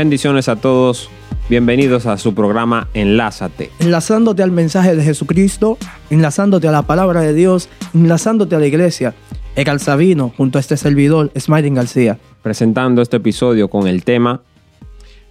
[0.00, 1.10] Bendiciones a todos.
[1.50, 3.70] Bienvenidos a su programa Enlázate.
[3.80, 5.76] Enlazándote al mensaje de Jesucristo,
[6.08, 9.14] enlazándote a la palabra de Dios, enlazándote a la iglesia.
[9.56, 12.18] Egal Sabino, junto a este servidor, Smiling García.
[12.40, 14.40] Presentando este episodio con el tema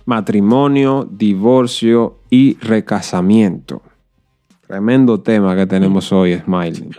[0.06, 3.82] matrimonio, divorcio y recasamiento.
[4.68, 6.92] Tremendo tema que tenemos hoy, Smiling.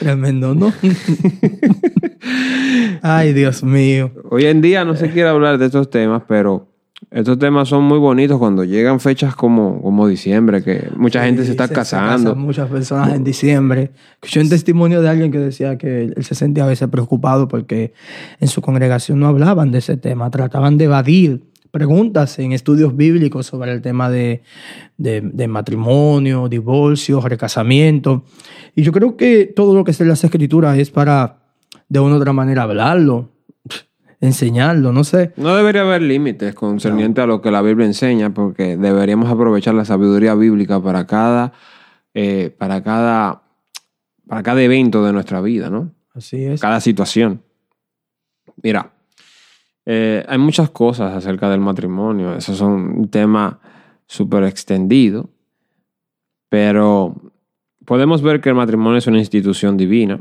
[0.00, 0.72] Tremendo, ¿no?
[3.02, 4.10] Ay, Dios mío.
[4.30, 6.67] Hoy en día no se quiere hablar de estos temas, pero
[7.10, 11.52] estos temas son muy bonitos cuando llegan fechas como, como diciembre, que mucha gente se
[11.52, 12.34] está casando.
[12.34, 13.92] muchas personas en diciembre.
[14.14, 17.94] Escuché un testimonio de alguien que decía que él se sentía a veces preocupado porque
[18.40, 23.46] en su congregación no hablaban de ese tema, trataban de evadir preguntas en estudios bíblicos
[23.46, 24.42] sobre el tema de,
[24.98, 28.24] de, matrimonio, divorcio, recasamiento.
[28.74, 31.38] Y yo creo que todo lo que está en las escrituras es para,
[31.88, 33.30] de una u otra manera, hablarlo,
[34.20, 35.32] enseñarlo, no sé.
[35.36, 39.84] No debería haber límites concerniente a lo que la Biblia enseña, porque deberíamos aprovechar la
[39.84, 41.52] sabiduría bíblica para cada,
[42.14, 43.42] eh, para cada,
[44.26, 45.92] para cada evento de nuestra vida, ¿no?
[46.14, 46.60] Así es.
[46.60, 47.42] Cada situación.
[48.62, 48.92] Mira,
[49.86, 52.34] eh, hay muchas cosas acerca del matrimonio.
[52.34, 53.60] Eso es un tema
[54.06, 55.30] súper extendido.
[56.48, 57.32] Pero
[57.84, 60.20] podemos ver que el matrimonio es una institución divina,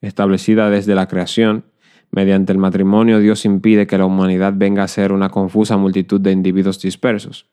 [0.00, 1.64] establecida desde la creación.
[2.12, 6.32] Mediante el matrimonio Dios impide que la humanidad venga a ser una confusa multitud de
[6.32, 7.46] individuos dispersos.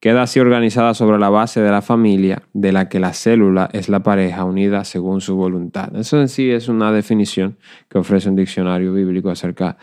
[0.00, 3.90] Queda así organizada sobre la base de la familia, de la que la célula es
[3.90, 5.94] la pareja unida según su voluntad.
[5.94, 9.76] Eso en sí es una definición que ofrece un diccionario bíblico acerca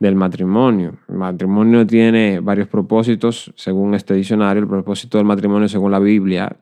[0.00, 0.98] del matrimonio.
[1.08, 4.60] El matrimonio tiene varios propósitos, según este diccionario.
[4.60, 6.56] El propósito del matrimonio, según la Biblia,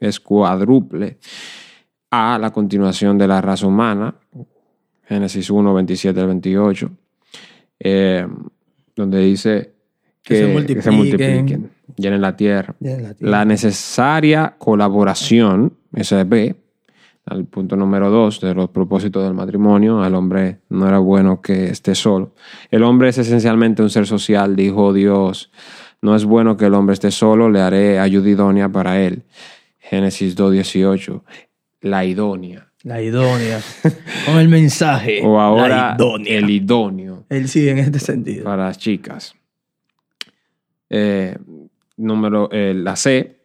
[0.00, 1.18] es cuádruple.
[2.10, 4.16] A, la continuación de la raza humana,
[5.10, 6.90] Génesis 1, 27 al 28,
[7.80, 8.28] eh,
[8.94, 9.72] donde dice
[10.22, 10.36] que,
[10.80, 12.76] se multipliquen, llenen la tierra.
[13.18, 16.54] La necesaria colaboración, esa es B,
[17.26, 20.00] al punto número dos de los propósitos del matrimonio.
[20.00, 22.30] Al hombre no era bueno que esté solo.
[22.70, 25.50] El hombre es esencialmente un ser social, dijo Dios.
[26.02, 29.24] No es bueno que el hombre esté solo, le haré ayuda idónea para él.
[29.80, 31.20] Génesis 2.18.
[31.80, 32.69] La idónea.
[32.82, 33.60] La idónea.
[34.26, 35.20] Con el mensaje.
[35.24, 37.24] O ahora el idóneo.
[37.28, 38.44] Él sí, en este sentido.
[38.44, 39.34] Para las chicas.
[40.88, 41.36] Eh,
[41.96, 43.40] número, eh, la C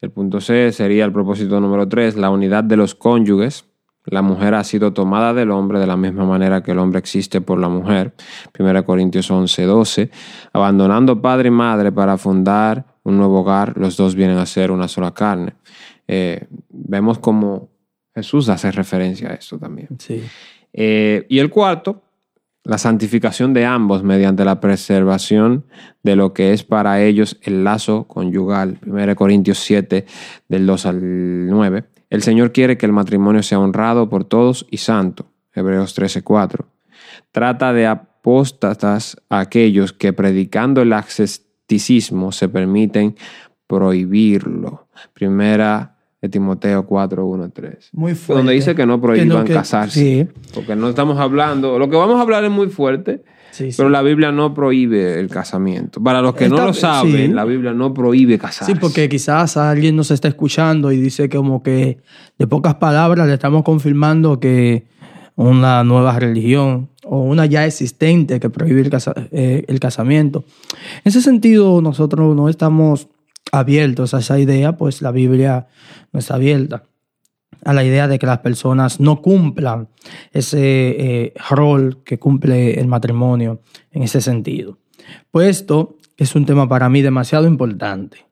[0.00, 3.66] el punto C sería el propósito número 3, la unidad de los cónyuges.
[4.06, 7.42] La mujer ha sido tomada del hombre de la misma manera que el hombre existe
[7.42, 8.14] por la mujer.
[8.58, 10.10] 1 Corintios 11, 12.
[10.54, 14.88] Abandonando padre y madre para fundar un nuevo hogar, los dos vienen a ser una
[14.88, 15.52] sola carne.
[16.08, 17.68] Eh, vemos como
[18.14, 19.88] Jesús hace referencia a esto también.
[19.98, 20.22] Sí.
[20.72, 22.02] Eh, y el cuarto,
[22.64, 25.64] la santificación de ambos mediante la preservación
[26.02, 28.78] de lo que es para ellos el lazo conyugal.
[28.86, 30.04] 1 Corintios 7,
[30.48, 31.84] del 2 al 9.
[32.10, 35.26] El Señor quiere que el matrimonio sea honrado por todos y santo.
[35.54, 36.66] Hebreos 13, 4.
[37.32, 43.16] Trata de apóstatas a aquellos que predicando el asceticismo se permiten
[43.66, 44.88] prohibirlo.
[45.14, 47.90] Primera de Timoteo 4, 1, 3.
[47.92, 48.38] Muy fuerte.
[48.38, 50.00] Donde dice que no prohíban casarse.
[50.00, 50.28] Sí.
[50.54, 53.22] Porque no estamos hablando, lo que vamos a hablar es muy fuerte,
[53.76, 56.02] pero la Biblia no prohíbe el casamiento.
[56.02, 58.72] Para los que no lo saben, la Biblia no prohíbe casarse.
[58.72, 61.98] Sí, porque quizás alguien nos está escuchando y dice como que
[62.38, 64.84] de pocas palabras le estamos confirmando que
[65.36, 68.90] una nueva religión o una ya existente que prohíbe el,
[69.32, 70.44] eh, el casamiento.
[70.96, 73.08] En ese sentido, nosotros no estamos
[73.52, 75.68] abiertos a esa idea, pues la Biblia
[76.12, 76.84] no está abierta
[77.64, 79.88] a la idea de que las personas no cumplan
[80.32, 84.78] ese eh, rol que cumple el matrimonio en ese sentido.
[85.30, 88.26] Puesto que es un tema para mí demasiado importante.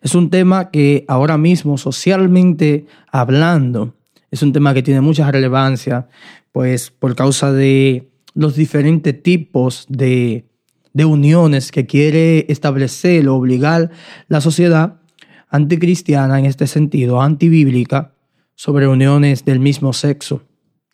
[0.00, 3.94] Es un tema que ahora mismo, socialmente hablando,
[4.30, 6.08] es un tema que tiene mucha relevancia,
[6.52, 10.46] pues por causa de los diferentes tipos de
[10.92, 13.90] de uniones que quiere establecer o obligar
[14.28, 15.00] la sociedad
[15.48, 18.12] anticristiana en este sentido, antibíblica,
[18.54, 20.42] sobre uniones del mismo sexo.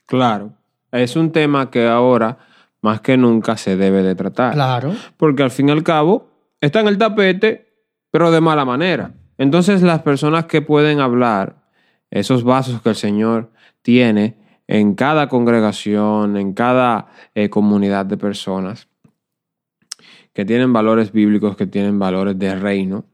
[0.06, 0.52] Claro,
[0.92, 2.38] es un tema que ahora
[2.80, 4.54] más que nunca se debe de tratar.
[4.54, 4.94] Claro.
[5.16, 6.30] Porque al fin y al cabo
[6.60, 7.72] está en el tapete,
[8.10, 9.12] pero de mala manera.
[9.36, 11.56] Entonces las personas que pueden hablar,
[12.10, 13.50] esos vasos que el Señor
[13.82, 14.36] tiene
[14.66, 18.88] en cada congregación, en cada eh, comunidad de personas,
[20.38, 23.04] que tienen valores bíblicos, que tienen valores de reino.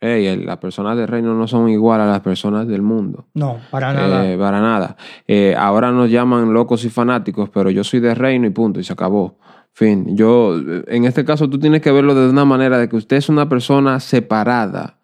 [0.00, 3.26] las personas del reino no son igual a las personas del mundo.
[3.34, 4.26] No, para nada.
[4.26, 4.96] Eh, para nada.
[5.28, 8.84] Eh, ahora nos llaman locos y fanáticos, pero yo soy de reino y punto, y
[8.84, 9.36] se acabó.
[9.74, 13.18] Fin, yo, en este caso tú tienes que verlo de una manera de que usted
[13.18, 15.00] es una persona separada.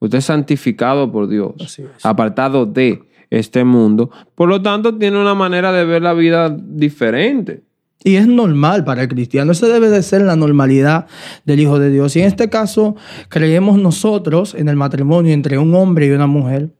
[0.00, 4.10] Usted es santificado por Dios, apartado de este mundo.
[4.34, 7.69] Por lo tanto, tiene una manera de ver la vida diferente.
[8.02, 9.52] Y es normal para el cristiano.
[9.52, 11.06] Eso debe de ser la normalidad
[11.44, 12.16] del Hijo de Dios.
[12.16, 12.96] Y en este caso,
[13.28, 16.70] creemos nosotros en el matrimonio entre un hombre y una mujer.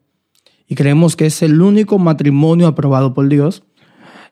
[0.67, 3.63] Y creemos que es el único matrimonio aprobado por Dios.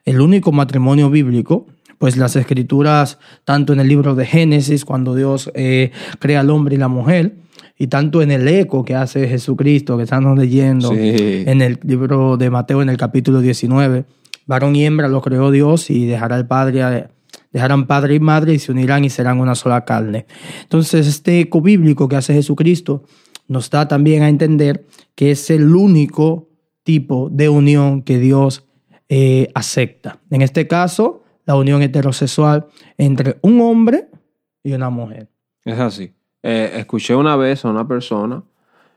[0.04, 1.66] El único matrimonio bíblico.
[1.98, 6.74] Pues las escrituras, tanto en el libro de Génesis, cuando Dios eh, crea al hombre
[6.74, 7.34] y la mujer,
[7.78, 10.96] y tanto en el eco que hace Jesucristo, que estamos leyendo Sí.
[11.46, 14.06] en el libro de Mateo, en el capítulo 19.
[14.46, 17.10] Varón y hembra lo creó Dios y dejará el padre, a-
[17.52, 20.26] dejarán padre y madre y se unirán y serán una sola carne.
[20.62, 23.04] Entonces, este eco bíblico que hace Jesucristo
[23.48, 26.48] nos da también a entender que es el único
[26.82, 28.64] tipo de unión que Dios
[29.08, 30.20] eh, acepta.
[30.30, 32.66] En este caso, la unión heterosexual
[32.96, 34.08] entre un hombre
[34.62, 35.28] y una mujer.
[35.64, 36.12] Es así.
[36.42, 38.42] Eh, escuché una vez a una persona,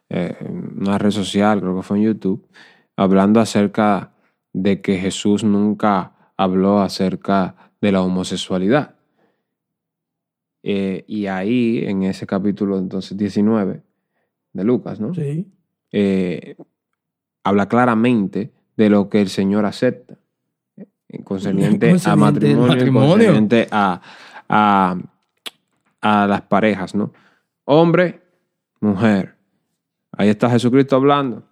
[0.10, 2.48] eh, en una red social, creo que fue en YouTube,
[2.96, 4.13] hablando acerca
[4.54, 8.96] de que Jesús nunca habló acerca de la homosexualidad.
[10.64, 13.82] Eh, y ahí, en ese capítulo entonces 19
[14.54, 15.14] de Lucas, ¿no?
[15.14, 15.52] Sí.
[15.92, 16.56] Eh,
[17.44, 20.18] habla claramente de lo que el Señor acepta.
[20.78, 23.10] eh, Concerniente, a matrimonio, matrimonio.
[23.10, 24.02] concerniente a,
[24.48, 24.98] a,
[26.02, 27.12] a las parejas, ¿no?
[27.66, 28.22] Hombre,
[28.80, 29.36] mujer.
[30.12, 31.44] Ahí está Jesucristo hablando.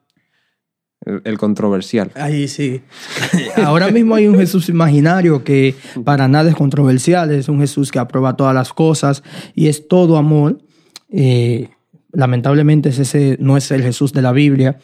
[1.05, 2.11] El, controversial.
[2.15, 2.81] Ahí sí.
[3.65, 7.97] Ahora mismo hay un Jesús imaginario que para nada es controversial, es un Jesús que
[7.99, 9.23] aprueba todas las cosas
[9.55, 10.59] y es todo amor.
[11.09, 11.69] Eh,
[12.13, 14.77] lamentablemente ese- no es el Jesús de la Biblia,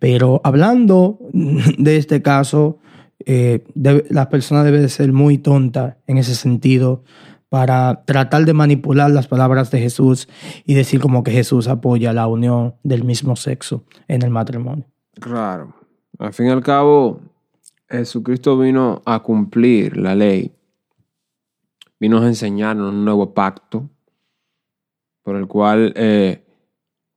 [0.00, 2.78] pero hablando de este caso,
[3.26, 7.04] eh, debe- la persona debe de ser muy tonta en ese sentido
[7.48, 10.28] para tratar de manipular las palabras de Jesús
[10.64, 14.86] y decir como que Jesús apoya la unión del mismo sexo en el matrimonio.
[15.14, 15.74] Claro.
[16.18, 17.20] Al fin y al cabo,
[17.88, 20.52] Jesucristo vino a cumplir la ley.
[21.98, 23.88] Vino a enseñarnos un nuevo pacto
[25.22, 26.44] por el cual eh,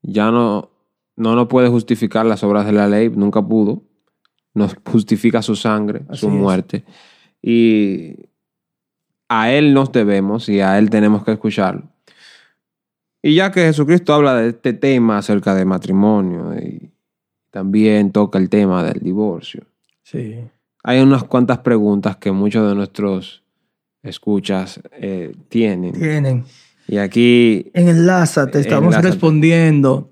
[0.02, 0.72] ya no,
[1.16, 3.84] no nos puede justificar las obras de la ley, nunca pudo.
[4.54, 6.34] Nos justifica su sangre, Así su es.
[6.34, 6.86] muerte.
[7.42, 8.30] Y
[9.30, 11.90] a Él nos debemos y a Él tenemos que escucharlo.
[13.22, 16.93] Y ya que Jesucristo habla de este tema acerca de matrimonio y
[17.54, 19.62] también toca el tema del divorcio,
[20.02, 20.40] Sí.
[20.84, 23.44] hay unas cuantas preguntas que muchos de nuestros
[24.02, 25.94] escuchas eh, tienen.
[25.94, 26.46] Tienen.
[26.88, 29.08] Y aquí, En Enlázate, estamos Enlázate.
[29.10, 30.12] respondiendo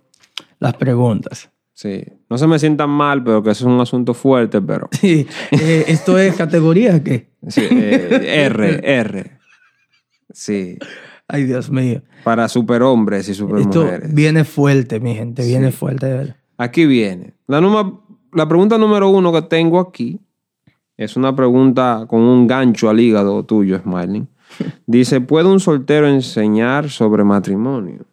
[0.59, 1.49] las preguntas.
[1.73, 4.87] sí, no se me sientan mal, pero que eso es un asunto fuerte, pero...
[5.01, 7.31] Sí, eh, esto es categoría que.
[7.47, 9.31] sí, eh, R, R.
[10.31, 10.77] Sí,
[11.27, 12.03] Ay, Dios mío.
[12.23, 14.13] para superhombres y Esto supermujeres.
[14.13, 15.77] viene fuerte, mi gente, viene Sí.
[15.77, 16.05] fuerte.
[16.05, 16.35] de verdad.
[16.61, 17.33] Aquí viene.
[17.47, 17.99] La, numa-
[18.33, 20.19] la pregunta número uno que tengo aquí
[20.95, 24.27] es una pregunta con un gancho al hígado tuyo, Smiling.
[24.85, 28.05] Dice, ¿puede un soltero enseñar sobre matrimonio?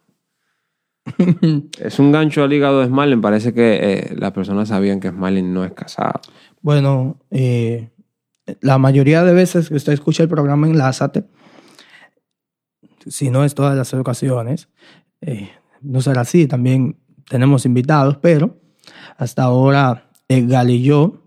[1.79, 3.21] es un gancho al hígado de Smiling.
[3.21, 6.19] Parece que eh, las personas sabían que Smiling no es casado.
[6.61, 7.89] Bueno, eh,
[8.61, 11.25] la mayoría de veces que usted escucha el programa Enlázate,
[13.05, 14.69] si no es todas las ocasiones,
[15.21, 15.49] eh,
[15.81, 16.97] no será así, también
[17.29, 18.57] tenemos invitados, pero
[19.17, 21.21] hasta ahora Edgal y yo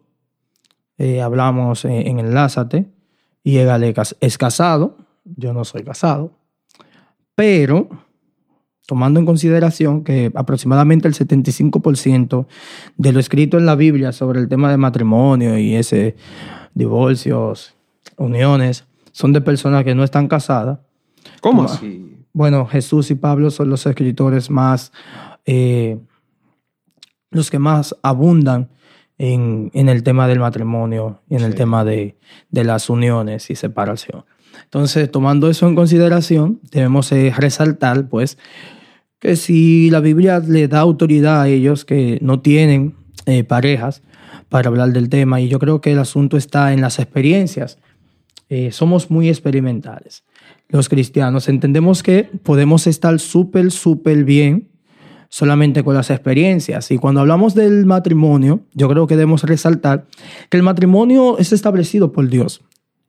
[0.99, 2.91] eh, hablamos eh, en Enlázate
[3.43, 6.33] y Edgal es cas- es casado, yo no soy casado,
[7.35, 7.89] pero
[8.87, 12.47] tomando en consideración que aproximadamente el 75%
[12.97, 16.17] de lo escrito en la Biblia sobre el tema de matrimonio y ese
[16.75, 17.75] divorcios,
[18.17, 20.79] uniones, son de personas que no están casadas.
[21.41, 22.17] ¿Cómo así?
[22.33, 24.91] Bueno, Jesús y Pablo son los escritores más,
[25.47, 25.99] eh,
[27.31, 28.71] los que más abundan
[29.19, 32.17] en, en el tema del matrimonio y en el tema de,
[32.51, 34.25] de las uniones y separación.
[34.65, 38.39] Entonces, tomando eso en consideración, debemos eh, resaltar, pues,
[39.19, 42.97] que si la Biblia le da autoridad a ellos que no tienen
[43.27, 44.03] eh, parejas
[44.49, 47.79] para hablar del tema, y yo creo que el asunto está en las experiencias.
[48.49, 50.25] Eh, somos muy experimentales.
[50.69, 54.69] Los cristianos entendemos que podemos estar súper, súper bien
[55.33, 56.91] solamente con las experiencias.
[56.91, 60.05] Y cuando hablamos del matrimonio, yo creo que debemos resaltar
[60.51, 62.61] que el matrimonio es establecido por Dios.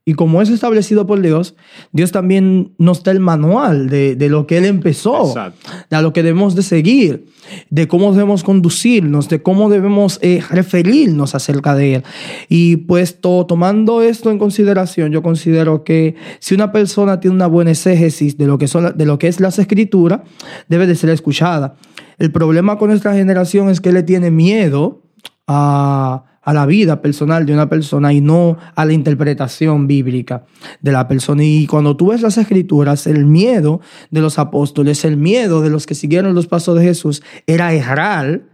[0.05, 1.55] Y como es establecido por Dios,
[1.93, 5.69] Dios también nos da el manual de, de lo que Él empezó, Exacto.
[5.89, 7.25] de a lo que debemos de seguir,
[7.69, 12.03] de cómo debemos conducirnos, de cómo debemos eh, referirnos acerca de Él.
[12.49, 17.47] Y pues to- tomando esto en consideración, yo considero que si una persona tiene una
[17.47, 20.19] buena exégesis de lo que, son, de lo que es las escrituras,
[20.67, 21.75] debe de ser escuchada.
[22.17, 25.03] El problema con nuestra generación es que le tiene miedo
[25.47, 30.45] a, a la vida personal de una persona y no a la interpretación bíblica
[30.81, 31.43] de la persona.
[31.43, 35.85] Y cuando tú ves las escrituras, el miedo de los apóstoles, el miedo de los
[35.85, 38.52] que siguieron los pasos de Jesús era errar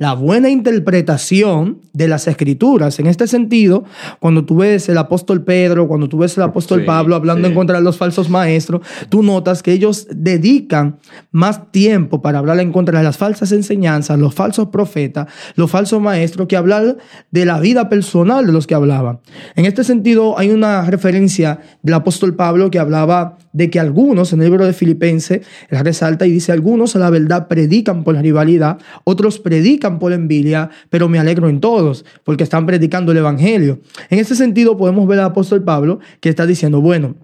[0.00, 2.98] la buena interpretación de las escrituras.
[2.98, 3.84] En este sentido,
[4.18, 7.50] cuando tú ves el apóstol Pedro, cuando tú ves el apóstol Sí, Pablo hablando sí.
[7.50, 8.80] en contra de los falsos maestros,
[9.10, 10.96] tú notas que ellos dedican
[11.32, 16.00] más tiempo para hablar en contra de las falsas enseñanzas, los falsos profetas, los falsos
[16.00, 16.96] maestros, que hablar
[17.30, 19.20] de la vida personal de los que hablaban.
[19.54, 24.40] En este sentido, hay una referencia del apóstol Pablo que hablaba de que algunos, en
[24.40, 28.22] el libro de Filipenses, él resalta y dice, algunos a la verdad predican por la
[28.22, 33.80] rivalidad, otros predican por envidia, pero me alegro en todos, porque están predicando el Evangelio.
[34.08, 37.16] En este sentido, podemos ver al apóstol Pablo que está diciendo, bueno,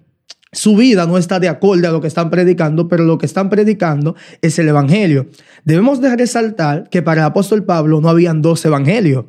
[0.51, 3.49] su vida no está de acorde a lo que están predicando, pero lo que están
[3.49, 5.27] predicando es el Evangelio.
[5.65, 9.25] Debemos de resaltar que para el apóstol Pablo no habían dos evangelios.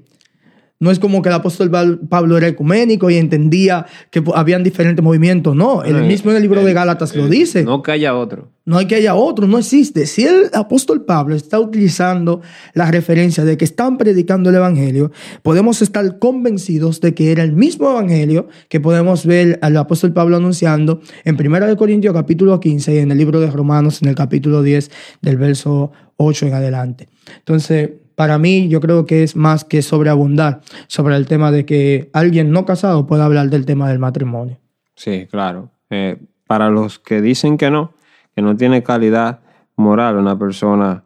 [0.80, 5.02] No es como que el apóstol Pab- Pablo era ecuménico y entendía que habían diferentes
[5.04, 5.56] movimientos.
[5.56, 7.64] No, él Bueno, mismo en el libro de Gálatas lo dice.
[7.64, 8.52] No que haya otro.
[8.64, 10.06] No hay que haya otro, no existe.
[10.06, 12.42] Si el apóstol Pablo está utilizando
[12.74, 15.10] la referencia de que están predicando el Evangelio,
[15.42, 20.36] podemos estar convencidos de que era el mismo Evangelio que podemos ver al apóstol Pablo
[20.36, 24.62] anunciando en 1 Corintios capítulo 15 y en el libro de Romanos en el capítulo
[24.62, 24.90] 10
[25.22, 27.08] del verso 8 en adelante.
[27.38, 32.10] Entonces, para mí yo creo que es más que sobreabundar sobre el tema de que
[32.12, 34.58] alguien no casado pueda hablar del tema del matrimonio.
[34.96, 35.70] Sí, claro.
[35.88, 37.92] Eh, para los que dicen que no,
[38.34, 39.38] que no tiene calidad
[39.76, 41.04] moral una persona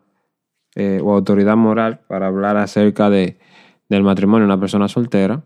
[0.75, 3.39] eh, o autoridad moral para hablar acerca de,
[3.91, 5.43] del matrimonio, una persona soltera,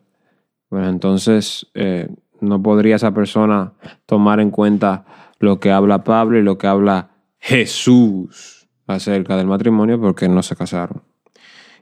[0.68, 2.08] pues entonces eh,
[2.40, 3.72] no podría esa persona
[4.06, 5.04] tomar en cuenta
[5.40, 10.54] lo que habla Pablo y lo que habla Jesús acerca del matrimonio porque no se
[10.54, 11.02] casaron.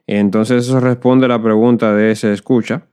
[0.06, 2.86] Entonces eso responde a la pregunta de ese escucha.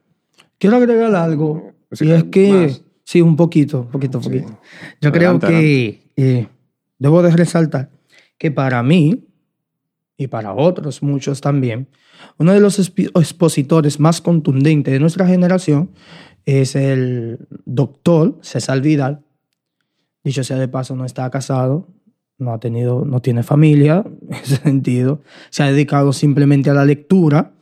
[0.57, 1.73] Quiero agregar algo.
[1.91, 2.83] Sí, y es que, más.
[3.03, 4.59] sí, un poquito, un poquito, poquito.
[5.01, 6.47] Yo Adelante, creo que eh,
[6.99, 7.89] debo de resaltar
[8.37, 9.27] que para mí,
[10.17, 11.87] y para otros muchos también,
[12.37, 15.91] uno de los expositores más contundentes de nuestra generación
[16.45, 19.23] es el doctor César Vidal.
[20.23, 21.87] Dicho sea de paso, no está casado,
[22.41, 25.21] no ha tenido, no tiene familia, en ese sentido.
[25.49, 27.53] Se ha dedicado simplemente a la lectura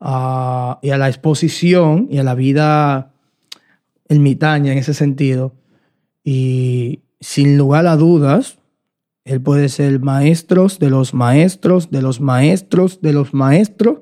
[0.00, 3.12] y a la exposición y a la vida
[4.08, 5.54] ermitaña en ese sentido.
[6.22, 8.58] Y sin lugar a dudas,
[9.24, 13.98] él puede ser maestros de los maestros, de los maestros, de los maestros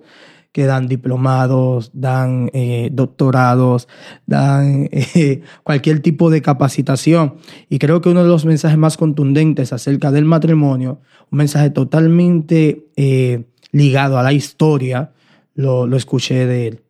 [0.55, 3.89] que dan diplomados, dan eh, doctorados,
[4.25, 7.39] dan eh, cualquier tipo de capacitación.
[7.69, 11.01] Y creo que uno de los mensajes más contundentes acerca del matrimonio,
[11.33, 15.11] un mensaje totalmente eh, ligado a la historia,
[15.57, 16.81] lo, lo escuché de él.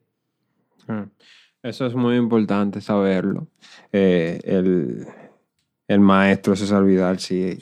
[0.87, 1.07] Ah,
[1.63, 3.47] Eso es muy importante saberlo.
[3.91, 5.07] Eh, el,
[5.89, 7.59] el maestro César Vidal sí,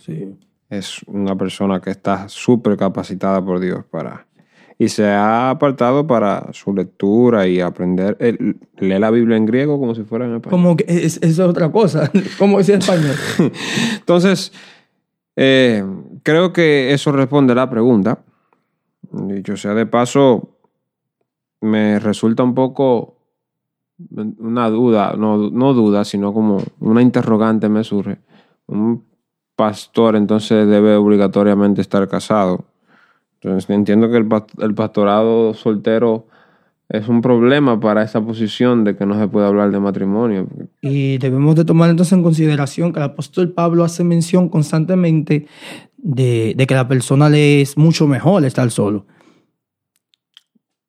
[0.69, 4.27] es una persona que está súper capacitada por Dios para...
[4.79, 8.17] Y se ha apartado para su lectura y aprender.
[8.21, 10.51] Él lee la Biblia en griego como si fuera en español.
[10.51, 13.15] Como que es, es otra cosa, como decía español.
[13.99, 14.53] Entonces,
[15.37, 15.85] eh,
[16.23, 18.19] creo que eso responde a la pregunta.
[19.13, 20.57] Dicho sea de paso,
[21.61, 23.19] me resulta un poco
[24.39, 28.19] una duda, no, no duda, sino como una interrogante me surge.
[28.67, 29.05] Un
[29.57, 32.65] pastor entonces debe obligatoriamente estar casado.
[33.43, 36.27] Entonces entiendo que el, past- el pastorado soltero
[36.89, 40.47] es un problema para esa posición de que no se puede hablar de matrimonio.
[40.83, 45.47] Y debemos de tomar entonces en consideración que el apóstol Pablo hace mención constantemente
[45.97, 49.07] de, de que la persona le es mucho mejor estar solo.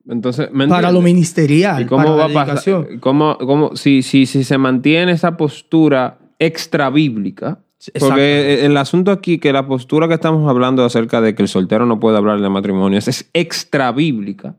[0.06, 2.88] Entonces, ¿me Para lo ministerial, ¿Y cómo para va la a pasar?
[3.00, 7.64] ¿Cómo, cómo- si, si, si se mantiene esa postura extra bíblica?
[7.88, 8.08] Exacto.
[8.16, 11.86] Porque el asunto aquí, que la postura que estamos hablando acerca de que el soltero
[11.86, 14.56] no puede hablar de matrimonio, es- extra bíblica,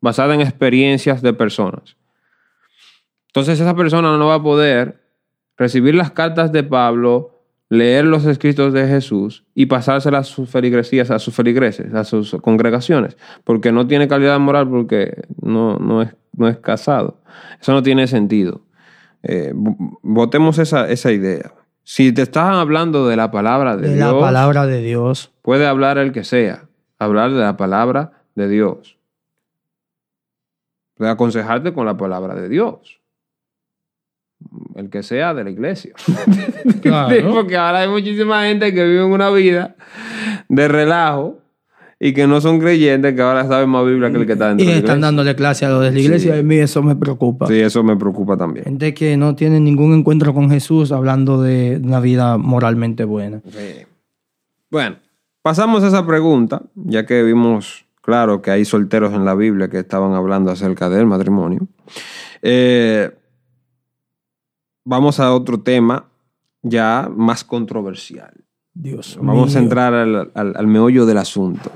[0.00, 1.96] basada en experiencias de personas.
[3.28, 5.00] Entonces esa persona no va a poder
[5.56, 7.36] recibir las cartas de Pablo,
[7.68, 12.32] leer los escritos de Jesús y pasárselas a sus feligresías, a sus feligreses, a sus
[12.42, 17.20] congregaciones, porque no tiene calidad moral, porque no, no, es, no es casado.
[17.60, 18.62] Eso no tiene sentido.
[19.22, 21.52] eh, votemos esa, esa idea.
[21.92, 25.32] Si te están hablando de la palabra de, de Dios, la palabra de Dios.
[25.42, 26.68] puede hablar el que sea,
[27.00, 28.96] hablar de la palabra de Dios.
[30.94, 33.00] Puede aconsejarte con la palabra de Dios.
[34.76, 35.92] El que sea de la iglesia.
[36.80, 37.30] Claro.
[37.34, 39.74] Porque ahora hay muchísima gente que vive una vida
[40.48, 41.39] de relajo
[42.02, 44.64] y que no son creyentes, que ahora saben más Biblia que el que está dentro
[44.64, 45.06] Y de la están iglesia.
[45.06, 46.36] dándole clase a los de la iglesia Sí.
[46.38, 47.46] y a mí eso me preocupa.
[47.46, 48.64] Sí, eso me preocupa también.
[48.64, 53.42] Gente que no tiene ningún encuentro con Jesús hablando de una vida moralmente buena.
[53.50, 53.84] Sí.
[54.70, 54.96] Bueno,
[55.42, 59.78] pasamos a esa pregunta, ya que vimos, claro, que hay solteros en la Biblia que
[59.80, 61.66] estaban hablando acerca del matrimonio.
[62.40, 63.10] Eh,
[64.84, 66.06] vamos a otro tema
[66.62, 68.32] ya más controversial.
[68.72, 71.70] Dios Vamos a entrar al, al- al meollo del asunto.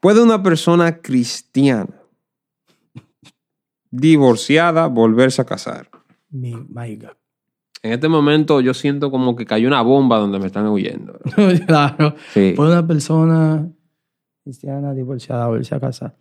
[0.00, 1.88] ¿Puede una persona cristiana
[3.90, 5.88] divorciada volverse a casar?
[6.30, 7.08] Mi, God.
[7.82, 11.18] En este momento yo siento como que cayó una bomba donde me están huyendo.
[11.66, 12.14] claro.
[12.34, 12.52] Sí.
[12.56, 13.68] Por una persona
[14.44, 16.16] cristiana divorciada volverse a casar.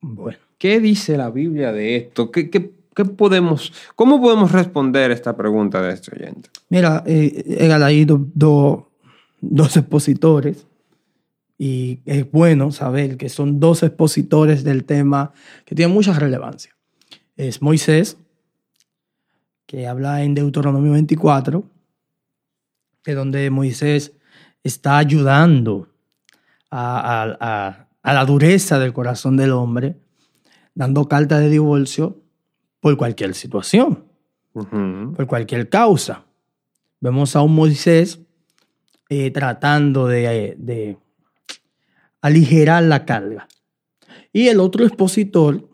[0.00, 0.38] Bueno.
[0.58, 2.30] ¿Qué dice la Biblia de esto?
[2.30, 6.50] ¿Qué, qué- qué podemos, ¿Cómo podemos responder esta pregunta de este oyente?
[6.68, 8.89] Mira, eh, eran ahí do- do-
[9.40, 10.66] dos expositores
[11.58, 15.32] y es bueno saber que son dos expositores del tema
[15.64, 16.74] que tienen mucha relevancia.
[17.36, 18.16] Es Moisés,
[19.66, 21.64] que habla en Deuteronomio 24,
[23.02, 24.12] que donde Moisés
[24.64, 25.88] está ayudando
[26.70, 29.96] a, a- a- a la dureza del corazón del hombre,
[30.74, 32.18] dando carta de divorcio
[32.80, 34.04] por cualquier situación
[35.14, 36.24] por cualquier causa.
[37.00, 38.18] Vemos a un Moisés
[39.10, 40.96] eh, tratando de, de
[42.22, 43.46] aligerar la carga.
[44.32, 45.68] Y el otro expositor,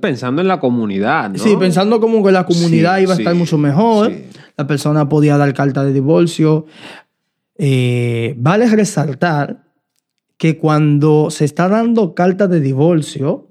[0.00, 1.38] Pensando en la comunidad, ¿no?
[1.38, 4.26] sí, pensando como que la comunidad Sí, iba a estar mucho mejor, sí.
[4.56, 6.66] la persona podía dar carta de divorcio.
[7.58, 9.64] Eh, vale resaltar
[10.36, 13.48] que cuando se está dando carta de divorcio,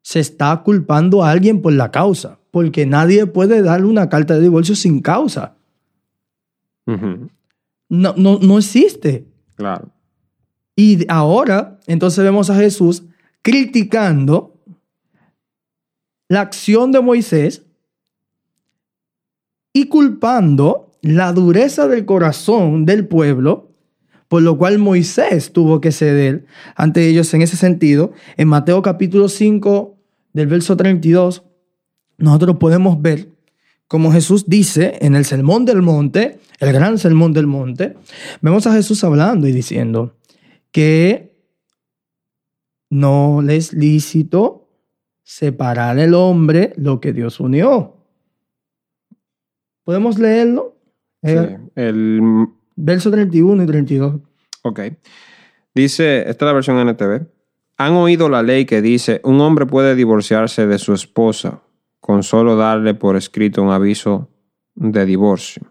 [0.00, 4.42] se está culpando a alguien por la causa, porque nadie puede darle una carta de
[4.42, 5.56] divorcio sin causa.
[6.86, 7.30] Ujú.
[7.88, 9.26] No, no, no existe.
[9.54, 9.90] Claro.
[10.74, 13.04] Y ahora, entonces vemos a Jesús
[13.42, 14.60] criticando
[16.28, 17.64] la acción de Moisés
[19.72, 23.70] y culpando la dureza del corazón del pueblo,
[24.28, 28.12] por lo cual Moisés tuvo que ceder ante ellos en ese sentido.
[28.36, 29.96] En Mateo capítulo 5,
[30.32, 31.44] del verso 32,
[32.18, 33.35] nosotros podemos ver
[33.88, 37.96] como Jesús dice en el Sermón del Monte, el gran Sermón del Monte,
[38.40, 40.16] vemos a Jesús hablando y diciendo
[40.72, 41.36] que
[42.90, 44.68] no le es lícito
[45.22, 47.96] separar el hombre lo que Dios unió.
[49.84, 50.76] ¿Podemos leerlo?
[51.22, 51.70] Eh, Sí.
[51.74, 52.20] El,
[52.78, 54.20] Verso 31 y 32.
[54.62, 54.80] ok.
[55.74, 57.26] Dice, esta es la versión NTV.
[57.78, 61.62] Han oído la ley que dice, un hombre puede divorciarse de su esposa
[62.00, 64.30] con solo darle por escrito un aviso
[64.74, 65.62] de divorcio.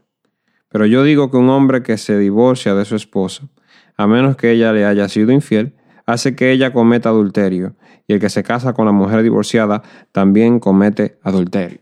[0.69, 3.47] Pero yo digo que un hombre que se divorcia de su esposa,
[3.95, 7.75] a menos que ella le haya sido infiel, hace que ella cometa adulterio.
[8.07, 11.79] Y el que se casa con la mujer divorciada también comete adulterio.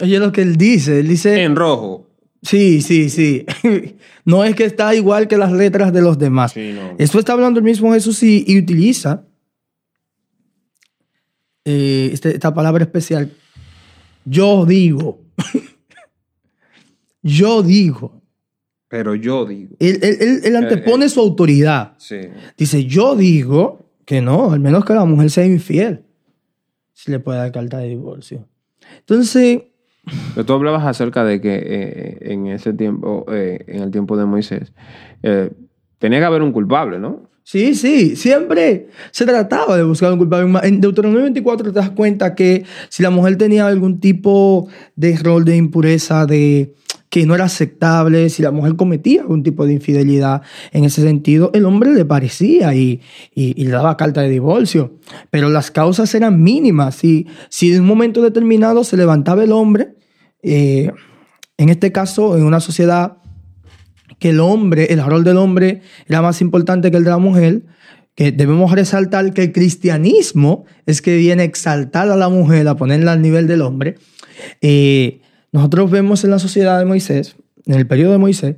[0.00, 1.42] Oye lo que él dice, él dice...
[1.42, 2.08] En rojo.
[2.42, 3.44] Sí, sí, sí.
[4.24, 6.52] no es que está igual que las letras de los demás.
[6.52, 6.94] Sí, no.
[6.96, 9.25] Esto está hablando el mismo Jesús y, y utiliza
[11.66, 13.30] eh, este- esta palabra especial.
[14.24, 15.20] Yo digo.
[17.22, 18.22] yo digo.
[18.88, 19.74] Pero yo digo.
[19.80, 21.94] Él, él- él- él antepone su autoridad.
[21.98, 22.20] Sí.
[22.56, 26.04] Dice, yo digo que no, al menos que la mujer sea infiel.
[26.92, 28.48] Si le puede dar carta de divorcio.
[29.00, 29.62] Entonces,
[30.34, 34.24] Pero tú hablabas acerca de que eh, en ese tiempo, eh, en el tiempo de
[34.24, 34.72] Moisés,
[35.24, 35.50] eh,
[35.98, 37.28] tenía que haber un culpable, ¿no?
[37.48, 40.58] Sí, sí, siempre se trataba de buscar un culpable.
[40.66, 45.44] En Deuteronomio 24 te das cuenta que si la mujer tenía algún tipo de error
[45.44, 46.74] de impureza, de
[47.08, 51.52] que no era aceptable, si la mujer cometía algún tipo de infidelidad en ese sentido,
[51.54, 53.00] el hombre le parecía y,
[53.32, 54.94] y- y le daba carta de divorcio.
[55.30, 56.96] Pero las causas eran mínimas.
[56.96, 59.94] Si, si en un momento determinado se levantaba el hombre,
[60.42, 60.90] eh,
[61.58, 63.18] en este caso, en una sociedad
[64.18, 67.62] que el hombre, el rol del hombre era más importante que el de la mujer,
[68.14, 72.76] que debemos resaltar que el cristianismo es que viene a exaltar a la mujer, a
[72.76, 73.96] ponerla al nivel del hombre.
[74.62, 75.20] Eh,
[75.52, 78.56] nosotros vemos en la sociedad de Moisés, en el periodo de Moisés,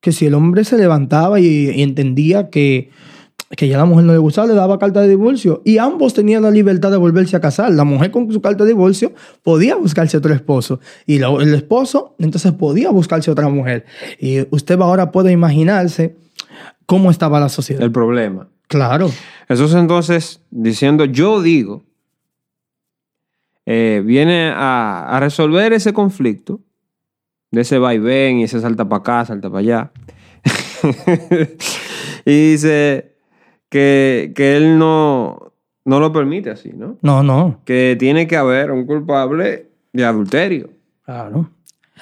[0.00, 2.90] que si el hombre se levantaba y, y entendía que
[3.56, 6.42] que ya la mujer no le gustaba, le daba carta de divorcio y ambos tenían
[6.42, 7.72] la libertad de volverse a casar.
[7.72, 12.52] La mujer con su carta de divorcio podía buscarse otro esposo y el esposo entonces
[12.52, 13.86] podía buscarse otra mujer.
[14.20, 16.16] Y usted ahora puede imaginarse
[16.86, 17.82] cómo estaba la sociedad.
[17.82, 18.48] El problema.
[18.68, 19.10] Claro,
[19.48, 21.82] Jesús entonces diciendo, yo digo,
[23.66, 26.60] eh, viene a, a resolver ese conflicto
[27.50, 29.92] de ese vaivén y ese salta para acá, salta para allá.
[32.24, 33.09] y dice
[33.70, 35.52] que, que él no,
[35.86, 36.98] no lo permite así, ¿no?
[37.00, 40.68] no, no, Que tiene que haber un culpable de adulterio.
[41.04, 41.48] claro.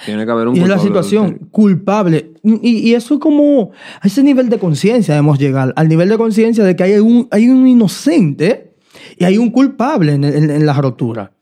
[0.05, 2.31] Tiene que haber un Y es culpable la de situación culpable.
[2.41, 6.17] Y, y eso es como a ese nivel de conciencia debemos llegar, al nivel de
[6.17, 8.75] conciencia de que hay un, hay un inocente
[9.17, 11.33] y hay un culpable en, en- en la rotura.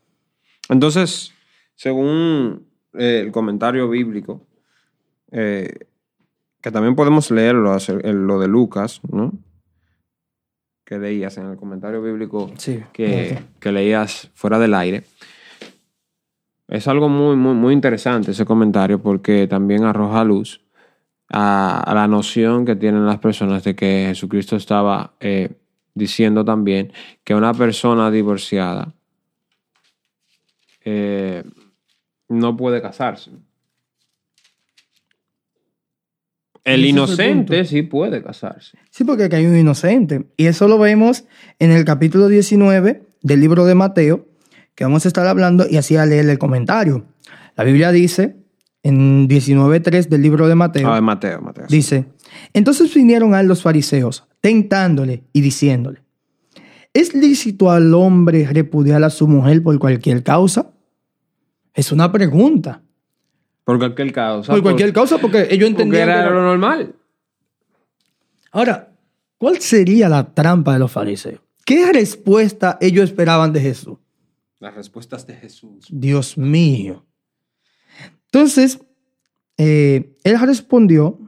[0.70, 1.34] Entonces,
[1.76, 2.66] según
[2.98, 4.42] eh, el comentario bíblico,
[5.32, 5.72] eh,
[6.60, 9.34] que también podemos leerlo, en lo de Lucas, ¿no?
[10.88, 12.82] Que leías en el comentario bíblico Sí.
[12.93, 15.04] que, que leías fuera del aire.
[16.69, 20.62] Es algo muy, muy, muy interesante ese comentario porque también arroja luz
[21.30, 25.50] a, a la noción que tienen las personas de que Jesucristo estaba eh,
[25.93, 26.93] diciendo también
[27.26, 28.93] que una persona divorciada
[30.86, 31.43] eh,
[32.30, 33.32] no puede casarse.
[36.68, 38.78] El inocente sí puede casarse.
[38.92, 40.28] Sí, porque aquí hay un inocente.
[40.38, 41.24] Y eso lo vemos
[41.60, 44.28] en el capítulo 19 del libro de Mateo,
[44.76, 47.06] que vamos a estar hablando y así a leer el comentario.
[47.56, 48.36] La Biblia dice,
[48.84, 51.66] en 19.3 del libro de Mateo, Ah, Mateo, Mateo.
[51.70, 52.06] dice,
[52.54, 56.02] entonces vinieron a los fariseos, tentándole y diciéndole,
[56.94, 60.72] ¿es lícito al hombre repudiar a su mujer por cualquier causa?
[61.74, 62.82] Es una pregunta.
[63.68, 64.54] Por cualquier causa.
[64.54, 66.08] Por cualquier causa, porque ellos Porque entendían...
[66.10, 66.96] era que- lo normal.
[68.54, 68.94] Ahora,
[69.38, 71.42] ¿cuál sería la trampa de los fariseos?
[71.66, 73.98] ¿Qué respuesta ellos esperaban de Jesús?
[74.62, 75.86] Las respuestas de Jesús.
[75.90, 77.06] Dios mío.
[78.28, 78.80] Entonces,
[79.58, 81.20] eh, él respondió,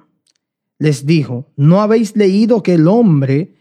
[0.78, 3.54] les dijo, ¿no habéis leído que el hombre,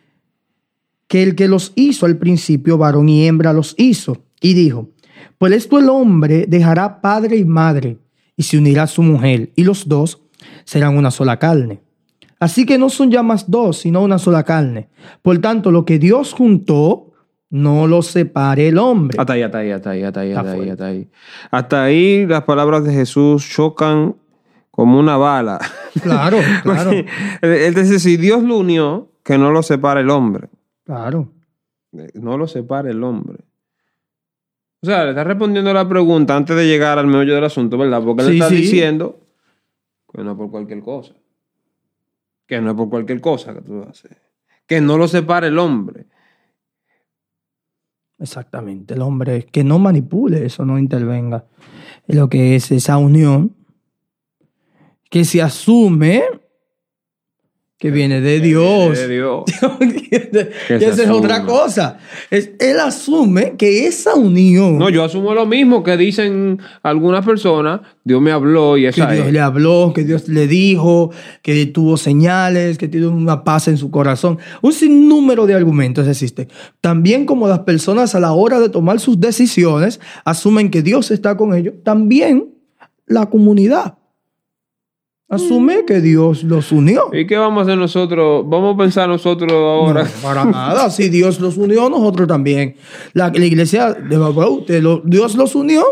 [1.08, 4.22] que el que los hizo al principio, varón y hembra los hizo?
[4.40, 4.90] Y dijo,
[5.36, 7.98] por esto el hombre dejará padre y madre
[8.38, 10.22] y se unirá a su mujer, y los dos
[10.64, 11.82] serán una sola carne.
[12.40, 14.88] Así que no son ya más dos, sino una sola carne.
[15.22, 17.12] Por tanto, lo que Dios juntó,
[17.50, 19.18] no lo separe el hombre.
[19.20, 21.08] Hasta ahí, hasta ahí, hasta ahí, hasta ahí, hasta ahí, hasta ahí.
[21.50, 24.14] Hasta ahí las palabras de Jesús chocan
[24.70, 25.58] como una bala.
[26.00, 26.92] Claro, claro,
[27.42, 30.48] Él dice, si Dios lo unió, que no lo separe el hombre.
[30.84, 31.32] claro.
[32.14, 33.38] No lo separe el hombre.
[34.80, 38.02] O sea, le está respondiendo la pregunta antes de llegar al meollo del asunto, ¿verdad?
[38.02, 38.56] Porque Sí, está sí.
[38.56, 39.18] diciendo
[40.12, 41.14] que no es por cualquier cosa.
[42.46, 44.16] Que no es por cualquier cosa que tú haces.
[44.66, 46.06] Que no lo separe el hombre.
[48.20, 51.44] Exactamente, el hombre que no manipule eso, no intervenga
[52.08, 53.54] en lo que es esa unión
[55.08, 56.24] que se asume
[57.78, 58.98] que viene de Dios.
[58.98, 59.44] De Dios.
[59.78, 61.98] que se esa es otra cosa.
[62.28, 67.80] Es- él asume que esa unión No, yo asumo lo mismo que dicen algunas personas.
[68.02, 69.32] Dios me habló y que esa Dios es.
[69.32, 71.12] le habló, que Dios le dijo,
[71.42, 74.38] que tuvo señales, que tiene una paz en su corazón.
[74.60, 76.48] Un sinnúmero de argumentos existen.
[76.80, 81.36] También como las personas a la hora de tomar sus decisiones asumen que Dios está
[81.36, 82.48] con ellos, también
[83.06, 83.98] la comunidad
[85.28, 87.10] asume que Dios los unió.
[87.12, 88.44] ¿Y qué vamos a hacer nosotros?
[88.48, 90.04] Vamos a pensar nosotros ahora.
[90.04, 90.90] No, para nada.
[90.90, 92.76] Si Dios los unió, nosotros también.
[93.12, 94.16] La, la iglesia de
[94.66, 95.84] te lo- Dios los unió,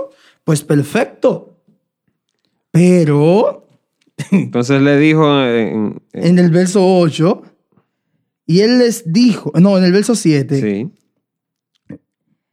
[0.45, 1.59] pues perfecto.
[2.71, 3.67] Pero
[4.31, 7.43] Entonces le dijo en- en- en el verso 8,
[8.47, 11.99] y él les dijo, no, en el verso 7, sí.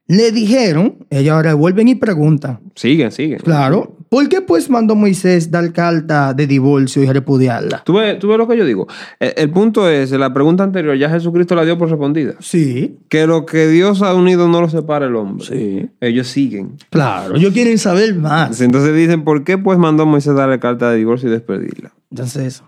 [0.07, 3.39] le dijeron, ellos ahora vuelven y preguntan, Siguen, siguen.
[3.39, 7.81] claro, ¿por qué pues mandó Moisés dar carta de divorcio y repudiarla?
[7.83, 8.87] ¿Tú ves, tú ves lo que yo digo?
[9.19, 12.35] El, el punto es, la pregunta anterior ya Jesucristo la dio por respondida.
[12.39, 15.47] Sí, Que lo que Dios ha unido no lo separa el hombre.
[15.47, 15.89] Sí.
[15.99, 16.77] Ellos siguen.
[16.91, 18.61] claro, ellos quieren saber más.
[18.61, 21.91] Entonces dicen, ¿por qué pues mandó Moisés darle carta de divorcio y despedirla?
[22.11, 22.61] Entonces,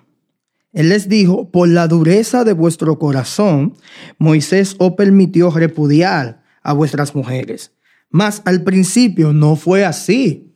[0.73, 3.75] él les dijo, por la dureza de vuestro corazón,
[4.17, 7.71] Moisés os permitió repudiar a vuestras mujeres.
[8.09, 10.54] Mas al principio no fue así.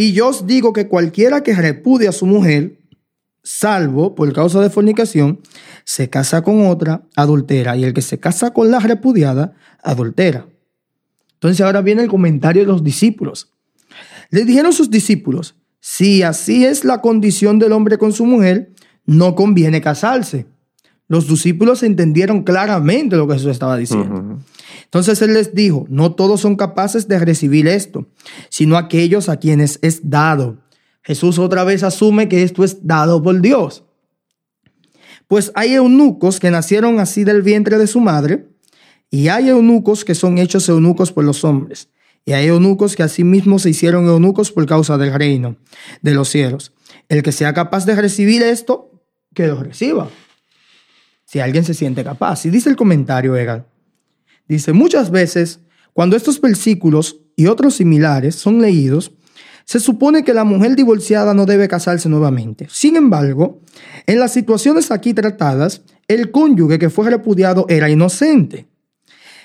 [0.00, 2.78] Y yo os digo que cualquiera que repudie a su mujer,
[3.42, 5.40] salvo por causa de fornicación,
[5.82, 7.76] se casa con otra, adultera.
[7.76, 10.46] Y el que se casa con la repudiada, adultera.
[11.34, 13.52] Entonces ahora viene el comentario de los discípulos.
[14.30, 18.70] Le dijeron sus discípulos, si así es la condición del hombre con su mujer,
[19.04, 20.46] no conviene casarse.
[21.08, 24.38] Los discípulos entendieron claramente lo que Jesús estaba diciendo.
[24.88, 28.06] Entonces él les dijo, no todos son capaces de recibir esto,
[28.48, 30.56] sino aquellos a quienes es dado.
[31.02, 33.84] Jesús otra vez asume que esto es dado por Dios.
[35.26, 38.48] Pues hay eunucos que nacieron así del vientre de su madre,
[39.10, 41.90] y hay eunucos que son hechos eunucos por los hombres,
[42.24, 45.56] y hay eunucos que asimismo se hicieron eunucos por causa del reino
[46.00, 46.72] de los cielos.
[47.10, 48.90] El que sea capaz de recibir esto,
[49.34, 50.08] que lo reciba.
[51.26, 52.46] Si alguien se siente capaz.
[52.46, 53.66] Y dice el comentario, Egal.
[54.48, 55.60] Dice, muchas veces,
[55.92, 59.12] cuando estos versículos y otros similares son leídos,
[59.64, 62.66] se supone que la mujer divorciada no debe casarse nuevamente.
[62.70, 63.60] Sin embargo,
[64.06, 68.66] en las situaciones aquí tratadas, el cónyuge que fue repudiado era inocente.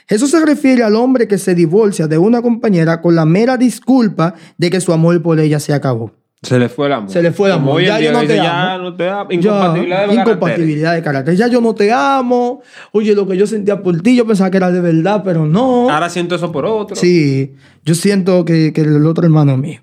[0.07, 4.35] Eso se refiere al hombre que se divorcia de una compañera con la mera disculpa
[4.57, 6.13] de que su amor por ella se acabó.
[6.43, 7.09] Se le fue el amor.
[7.09, 7.81] Se le fue el amor.
[7.81, 8.83] Ya yo no dice, te ya amo.
[8.83, 9.29] no te amo.
[9.31, 10.19] Ya, Incompatibilidad de caracteres.
[10.27, 11.35] incompatibilidad de carácter.
[11.35, 12.61] Ya yo no te amo.
[12.91, 15.89] Oye, lo que yo sentía por ti, yo pensaba que era de verdad, pero no.
[15.89, 16.95] Ahora siento eso por otro.
[16.95, 19.81] Sí, yo siento que, que el otro hermano mío.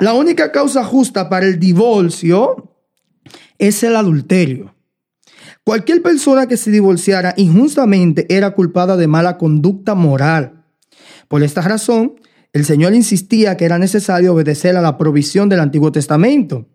[0.00, 2.70] La única causa justa para el divorcio
[3.58, 4.74] es el adulterio.
[5.64, 10.62] Cualquier persona que se divorciara injustamente era culpada de mala conducta moral.
[11.28, 12.14] Por esta razón,
[12.56, 16.66] el Señor insistía que era necesario obedecer a la provisión del Antiguo Testamento.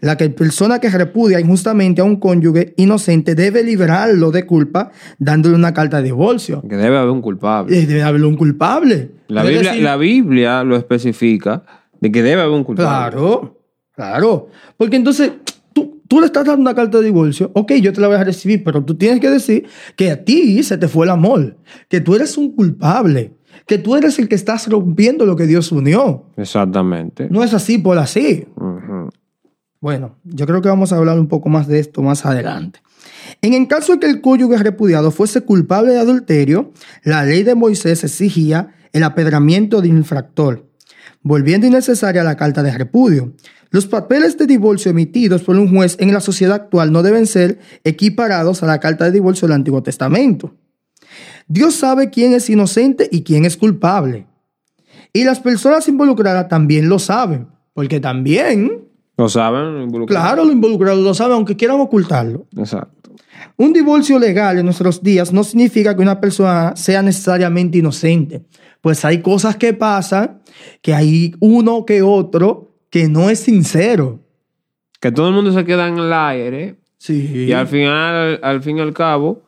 [0.00, 5.56] La que persona que repudia injustamente a un cónyuge inocente debe liberarlo de culpa dándole
[5.56, 6.62] una carta de divorcio.
[6.68, 7.76] Que debe haber un culpable.
[7.76, 9.10] Eh, Debe haber un culpable.
[9.28, 11.64] La Biblia, decir- la Biblia lo especifica
[12.00, 13.16] de que debe haber un culpable.
[13.16, 13.58] Claro,
[13.94, 14.48] claro.
[14.76, 15.32] Porque entonces
[15.72, 18.22] tú, tú le estás dando una carta de divorcio, ok, yo te la voy a
[18.24, 21.56] recibir, pero tú tienes que decir que a ti se te fue el amor,
[21.88, 23.32] que tú eres un culpable,
[23.66, 26.24] que tú eres el que estás rompiendo lo que Dios unió.
[26.36, 27.28] Exactamente.
[27.30, 28.46] No es así por así.
[29.80, 32.80] Bueno, yo creo que vamos a hablar un poco más de esto más adelante.
[33.42, 37.54] En el caso de que el cónyuge repudiado fuese culpable de adulterio, la ley de
[37.54, 40.66] Moisés exigía el apedramiento del infractor,
[41.22, 43.32] volviendo innecesaria la carta de repudio.
[43.70, 47.58] Los papeles de divorcio emitidos por un juez en la sociedad actual no deben ser
[47.84, 50.54] equiparados a la carta de divorcio del Antiguo Testamento.
[51.48, 54.26] Dios sabe quién es inocente y quién es culpable.
[55.12, 58.82] Y las personas involucradas también lo saben, porque también
[59.18, 59.82] ¿Lo saben?
[59.82, 60.22] Involucrados.
[60.26, 62.46] Claro, los involucrados lo saben, aunque quieran ocultarlo.
[62.54, 63.12] Exacto.
[63.56, 68.42] Un divorcio legal en nuestros días no significa que una persona sea necesariamente inocente.
[68.82, 70.42] Pues hay cosas que pasan
[70.82, 74.20] que hay uno que otro que no es sincero.
[75.00, 77.46] Que todo el mundo se queda en el aire Sí.
[77.48, 79.42] y al final, al fin y al cabo,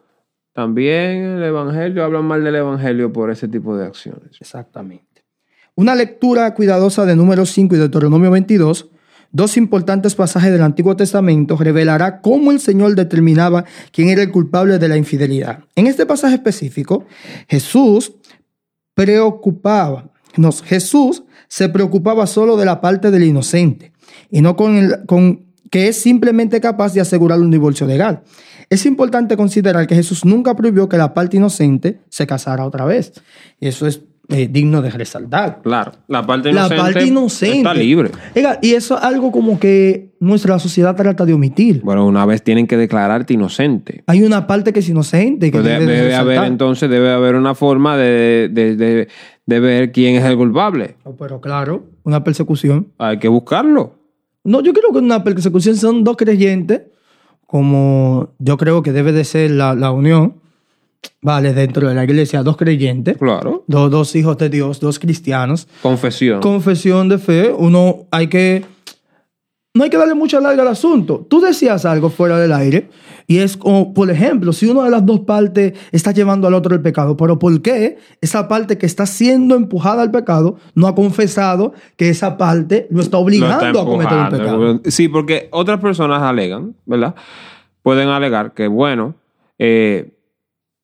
[0.59, 4.40] también el evangelio habla mal del evangelio por ese tipo de acciones.
[4.40, 5.25] Exactamente.
[5.77, 8.88] Una lectura cuidadosa de Números 5 y Deuteronomio 22,
[9.31, 14.81] dos importantes pasajes del Antiguo Testamento, revelará cómo el Señor determinaba quién era el culpable
[14.81, 15.61] de la infidelidad.
[15.77, 17.07] En este pasaje específico,
[17.47, 18.14] Jesús
[18.94, 23.92] preocupaba, no, Jesús se preocupaba solo de la parte del inocente
[24.29, 28.22] y no con, el, con que es simplemente capaz de asegurar un divorcio legal.
[28.70, 33.12] Es importante considerar que Jesús nunca prohibió que la parte inocente se casara otra vez.
[33.61, 35.61] Y eso es eh, digno de resaltar.
[35.62, 37.57] Claro, la parte La inocente, parte inocente.
[37.59, 38.11] está libre.
[38.37, 41.81] Oiga, y eso es algo como que nuestra sociedad trata de omitir.
[41.83, 44.04] Bueno, una vez tienen que declararte inocente.
[44.07, 45.46] Hay una parte que es inocente.
[45.50, 49.09] Que Pues de- debe de debe haber entonces, debe haber una forma de, de- de-
[49.46, 50.96] de ver quién es el culpable.
[51.04, 52.88] Oh, Pero claro, una persecución.
[52.98, 53.94] Hay que buscarlo.
[54.44, 56.83] No, yo creo que una persecución son dos creyentes,
[57.46, 60.35] como yo creo que debe de ser la, la unión,
[61.22, 63.64] vale, dentro de la iglesia, dos creyentes, Claro.
[63.66, 66.40] dos, dos hijos de Dios, dos cristianos, Confesión.
[66.40, 68.64] confesión de fe, uno hay que,
[69.74, 71.26] no hay que darle mucha larga al asunto.
[71.28, 72.88] Tú decías algo fuera del aire
[73.26, 76.74] y es como, por ejemplo, si una de las dos partes está llevando al otro
[76.74, 80.94] el pecado, pero ¿por qué esa parte que está siendo empujada al pecado no ha
[80.94, 84.38] confesado que esa parte lo está Lo obligando está a cometer un empujando.
[84.76, 84.81] pecado?
[84.90, 87.14] Sí, porque otras personas alegan, ¿verdad?
[87.83, 89.14] Pueden alegar que, bueno,
[89.59, 90.12] eh,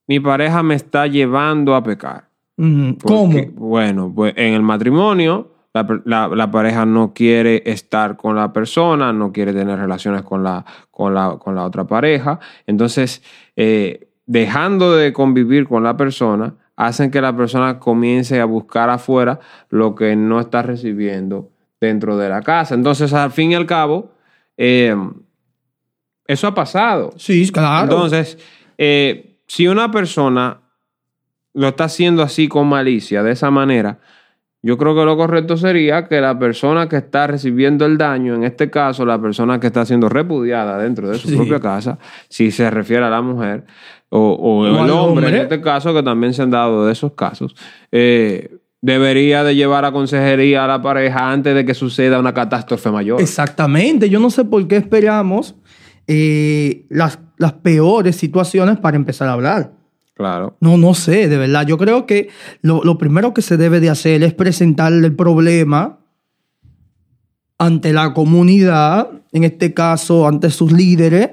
[0.07, 2.29] mi pareja me está llevando a pecar.
[2.57, 2.97] ¿Cómo?
[2.99, 8.53] Porque, Bueno, pues en el matrimonio la, la- la pareja no quiere estar con la
[8.53, 12.39] persona, no quiere tener relaciones con la, con la, con la otra pareja.
[12.67, 13.23] Entonces,
[13.57, 19.41] eh, dejando de convivir con la persona, hacen que la persona comience a buscar afuera
[19.69, 22.75] lo que no está recibiendo dentro de la casa.
[22.77, 24.13] Entonces, al fin y al cabo,
[24.57, 24.97] eh,
[26.27, 27.13] eso ha pasado.
[27.17, 27.83] Sí, claro.
[27.85, 28.39] Entonces,
[28.79, 30.61] eh, si una persona
[31.53, 33.99] lo está haciendo así con malicia, de esa manera,
[34.67, 38.45] Yo creo que lo correcto sería que la persona que está recibiendo el daño, en
[38.45, 41.37] este caso la persona que está siendo repudiada dentro de su Sí.
[41.37, 41.99] propia casa,
[42.31, 43.65] si se refiere a la mujer
[44.09, 45.29] o, o O el hombre.
[45.29, 47.55] en este caso, que también se han dado de esos casos,
[47.93, 52.91] eh, debería de llevar a consejería a la pareja antes de que suceda una catástrofe
[52.91, 53.21] mayor.
[53.21, 54.09] Exactamente.
[54.09, 55.57] Yo no sé por qué esperamos
[56.07, 59.73] eh, las, las peores situaciones para empezar a hablar.
[60.15, 60.57] Claro.
[60.61, 61.67] No, no sé, de verdad.
[61.67, 62.29] Yo creo que
[62.63, 65.99] lo, lo primero que se debe de hacer es presentarle el problema
[67.59, 71.31] ante la comunidad, en este caso ante sus líderes,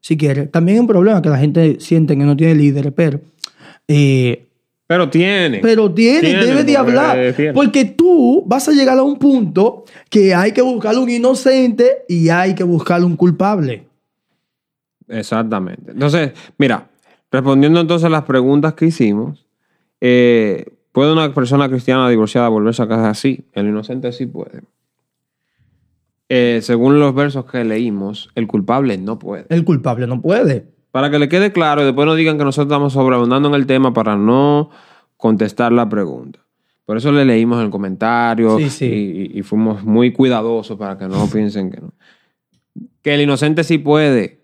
[0.00, 0.46] si quiere.
[0.46, 3.20] También es un problema que la gente siente que no tiene líderes, pero...
[3.88, 4.46] eh,
[4.86, 5.58] Pero tiene.
[5.60, 7.18] pero tiene, Tiene, debe de hablar.
[7.54, 12.28] Porque tú vas a llegar a un punto que hay que buscar un inocente y
[12.28, 13.86] hay que buscar un culpable.
[15.08, 15.92] Exactamente.
[15.92, 16.88] Entonces, mira,
[17.34, 19.44] respondiendo entonces a las preguntas que hicimos,
[20.00, 23.16] eh, ¿puede una persona cristiana divorciada volverse a casar?
[23.16, 24.62] Sí, el inocente sí puede.
[26.28, 29.46] Eh, según los versos que leímos, el culpable no puede.
[29.48, 30.68] El culpable no puede.
[30.92, 33.66] Para que le quede claro y después no digan que nosotros estamos sobreabundando en el
[33.66, 34.70] tema para no
[35.16, 36.38] contestar la pregunta.
[36.84, 39.30] Por eso le leímos el comentario Sí, sí.
[39.32, 41.94] Y, y fuimos muy cuidadosos para que no piensen que no.
[43.02, 44.43] Que el inocente sí puede,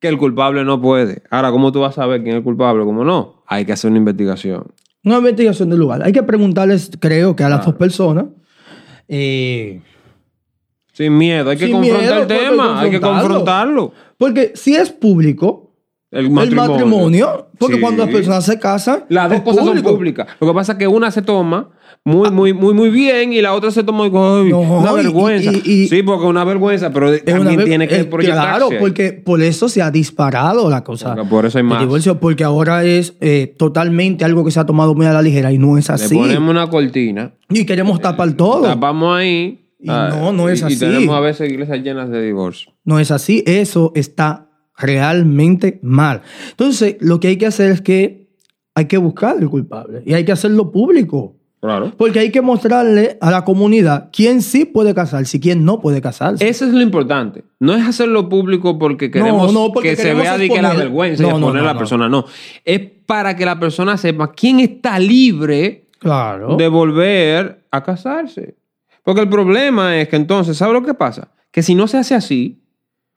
[0.00, 1.22] que el culpable no puede.
[1.30, 2.84] Ahora, ¿cómo tú vas a saber quién es el culpable?
[2.84, 3.42] ¿Cómo no?
[3.46, 4.64] Hay que hacer una investigación.
[5.04, 6.02] Una investigación del lugar.
[6.02, 8.26] Hay que preguntarles, creo que a las dos personas.
[9.08, 9.80] eh,
[10.92, 13.92] Sin miedo, hay que confrontar miedo, el que tema, hay que confrontarlo.
[14.18, 15.55] porque si es público
[16.18, 17.48] El el matrimonio.
[17.58, 17.80] porque Sí.
[17.80, 19.88] cuando las personas se casan, Las dos cosas público.
[19.88, 20.26] son públicas.
[20.40, 21.70] Lo que pasa es que una se toma
[22.04, 25.50] muy, muy, muy, muy bien y la otra se toma "Ay, No, una y- vergüenza.
[25.52, 28.48] y- y- sí, porque una vergüenza, pero Es también vez- tiene que eh, proyectarse.
[28.48, 31.14] Claro, porque por eso se ha disparado la cosa.
[31.14, 31.80] Porque por eso hay más.
[31.80, 35.52] divorcio, porque ahora es eh, totalmente algo que se ha tomado muy a la ligera
[35.52, 36.14] y no es Le así.
[36.16, 38.62] ponemos una cortina, Y queremos tapar todo.
[38.62, 39.62] tapamos ahí.
[39.78, 40.74] Y ah, no, no es y- así.
[40.74, 42.72] Y tenemos a veces iglesias llenas de divorcio.
[42.84, 43.42] No es así.
[43.46, 44.45] Eso está
[44.76, 46.22] realmente mal.
[46.50, 48.26] Entonces, lo que hay que hacer es que
[48.74, 51.36] hay que buscar el culpable y hay que hacerlo público.
[51.60, 51.92] Claro.
[51.96, 56.00] Porque hay que mostrarle a la comunidad quién sí puede casarse y quién no puede
[56.00, 56.46] casarse.
[56.46, 57.44] Eso es lo importante.
[57.58, 61.22] No es hacerlo público porque queremos no, porque que se vea de que la vergüenza
[61.22, 62.08] y No, exponer a la persona.
[62.08, 62.26] No.
[62.64, 66.56] Es para que la persona sepa quién está libre claro.
[66.56, 68.56] de volver a casarse.
[69.02, 71.28] Porque el problema es que entonces, ¿sabe lo que pasa?
[71.50, 72.60] Que si no se hace así,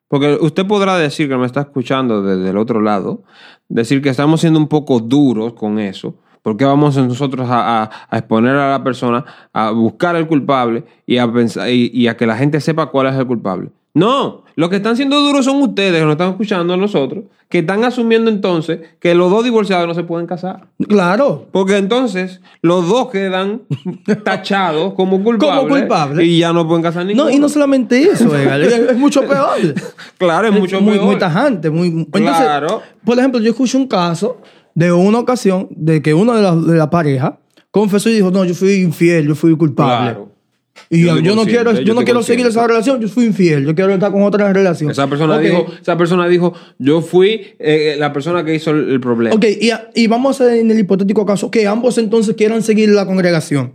[0.10, 3.24] porque usted podrá decir que me está escuchando desde el otro lado,
[3.70, 8.72] decir que estamos siendo un poco duros con eso, porque vamos nosotros a, exponer a
[8.72, 12.60] la persona a buscar al culpable y a, pensar, y, y a que la gente
[12.60, 13.70] sepa cuál es el culpable.
[13.94, 17.60] No, los que están siendo duros son ustedes, que nos están escuchando a nosotros, que
[17.60, 20.68] están asumiendo entonces que los dos divorciados no se pueden casar.
[20.86, 21.48] Claro.
[21.54, 23.62] Porque entonces los dos quedan
[24.26, 25.60] tachados como culpables.
[25.60, 26.28] Como culpables.
[26.28, 27.30] Y ya no pueden casar ninguno.
[27.30, 29.76] No, y no solamente eso, es, mucho peor.
[30.18, 31.06] Claro, es, mucho muy, peor.
[31.06, 31.70] muy tajante.
[31.70, 32.82] Muy, entonces, Claro.
[33.06, 34.42] Por ejemplo, yo escuché un caso
[34.76, 37.40] de una ocasión de que uno de la, de la pareja
[37.72, 40.12] confesó y dijo, no, yo fui infiel, yo fui culpable.
[40.12, 40.39] Claro.
[40.90, 43.76] Y Yo no quiero, yo yo no quiero seguir esa relación, yo fui infiel, yo
[43.76, 44.92] quiero estar con otra relación.
[44.92, 49.00] Esa persona dijo, esa persona dijo, yo fui eh, la persona que hizo el, el
[49.00, 49.36] problema.
[49.36, 52.90] Ok, y, y vamos a hacer en el hipotético caso que ambos entonces quieran seguir
[52.90, 53.74] la congregación.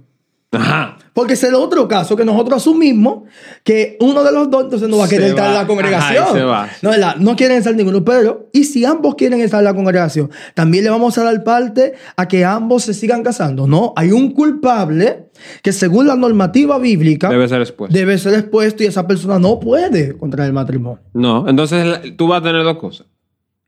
[0.52, 0.93] Ajá.
[1.14, 3.22] Porque ese es el otro caso que nosotros asumimos
[3.62, 6.24] que uno de los dos entonces no va a querer estar en la congregación.
[6.24, 6.68] Ajá, va.
[6.82, 7.16] No, ¿verdad?
[7.16, 8.04] no quieren estar ninguno.
[8.04, 10.28] Pero, ¿y si ambos quieren estar en la congregación?
[10.54, 13.66] También le vamos a dar parte a que ambos se sigan casando.
[13.68, 15.30] No, hay un culpable
[15.62, 17.96] que según la normativa bíblica Debe ser expuesto.
[17.96, 21.00] debe ser expuesto y esa persona no puede contraer el matrimonio.
[21.12, 23.06] No, entonces tú vas a tener dos cosas.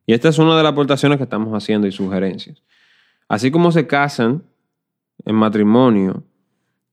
[0.04, 2.62] Y esta es una de las aportaciones que estamos haciendo y sugerencias.
[3.28, 4.42] Así como se casan
[5.24, 6.22] en matrimonio,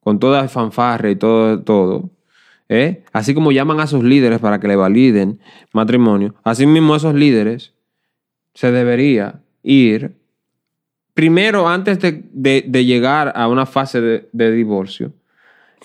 [0.03, 2.09] con toda fanfarra y todo, todo
[2.69, 3.03] ¿eh?
[3.13, 5.39] así como llaman a sus líderes para que le validen
[5.73, 7.73] matrimonio, así mismo esos líderes
[8.53, 10.15] se debería ir
[11.13, 15.13] primero antes de, de- de llegar a una fase de, de divorcio.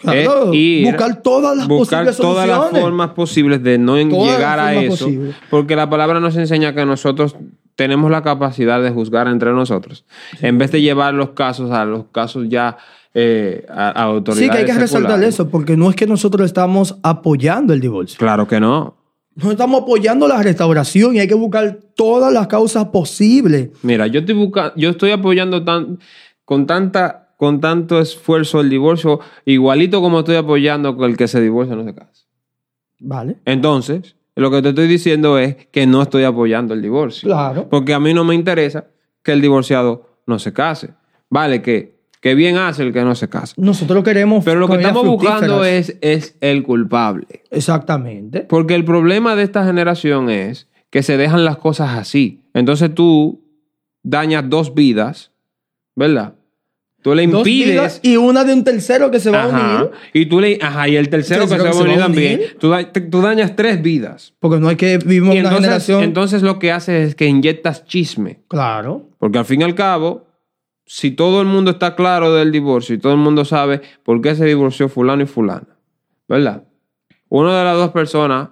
[0.01, 4.37] Claro, es ir- buscar todas las buscar posibles todas las formas posibles de no Todas
[4.37, 5.05] llegar a eso.
[5.07, 5.35] posibles.
[5.51, 7.37] Porque la palabra nos enseña que nosotros
[7.75, 10.05] tenemos la capacidad de juzgar entre nosotros.
[10.41, 12.77] En vez de llevar los casos a los casos ya
[13.21, 14.45] eh, a, a autoridades.
[14.45, 15.35] Sí, que hay que resaltar seculares.
[15.35, 18.17] eso, porque no es que nosotros estamos apoyando el divorcio.
[18.17, 18.97] Claro que no.
[19.35, 23.71] Nosotros estamos apoyando la restauración y hay que buscar todas las causas posibles.
[23.83, 25.99] Mira, yo estoy buscando, yo estoy apoyando tan,
[26.45, 31.41] con tanta con tanto esfuerzo el divorcio, igualito como estoy apoyando que el que se
[31.41, 32.25] divorcia no se casa.
[32.99, 33.37] ¿Vale?
[33.45, 37.29] Entonces, lo que te estoy diciendo es que no estoy apoyando el divorcio.
[37.29, 37.69] Claro.
[37.69, 38.87] Porque a mí no me interesa
[39.23, 40.95] que el divorciado no se case.
[41.31, 43.55] Vale, que Que bien hace el que no se casa.
[43.57, 44.45] Nosotros queremos.
[44.45, 47.27] Pero lo que estamos buscando es, es el culpable.
[47.51, 48.41] Exactamente.
[48.41, 52.43] Porque el problema de esta generación es que se dejan las cosas así.
[52.55, 53.45] Entonces tú
[54.03, 55.31] dañas dos vidas,
[55.95, 56.35] ¿verdad?
[57.01, 57.69] Tú le Dos impides.
[57.71, 59.91] vidas y una de un tercero que se va a Ajá, unir.
[60.13, 60.59] y tú le.
[60.61, 62.41] Ajá, y el tercero, Tercero que se va a unir también.
[62.59, 64.35] Tú, da- te- tú dañas tres vidas.
[64.41, 66.03] Porque no hay que vivir Y una entonces, generación.
[66.03, 68.41] entonces lo que haces es que inyectas chisme.
[68.49, 69.05] claro.
[69.19, 70.27] Porque al fin y al cabo,
[70.91, 74.35] si todo el mundo está claro del divorcio y todo el mundo sabe por qué
[74.35, 75.77] se divorció fulano y fulana,
[76.27, 76.65] ¿verdad?
[77.29, 78.49] Una de las dos personas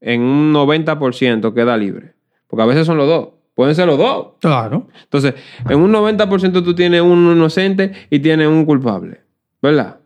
[0.00, 2.14] en un 90% queda libre.
[2.46, 3.30] Porque a veces son los dos.
[3.54, 4.34] Pueden ser los dos.
[4.40, 4.86] Claro.
[5.02, 5.34] Entonces,
[5.68, 9.22] en un 90% tú tienes un inocente y tienes un culpable.
[9.60, 9.98] ¿Verdad?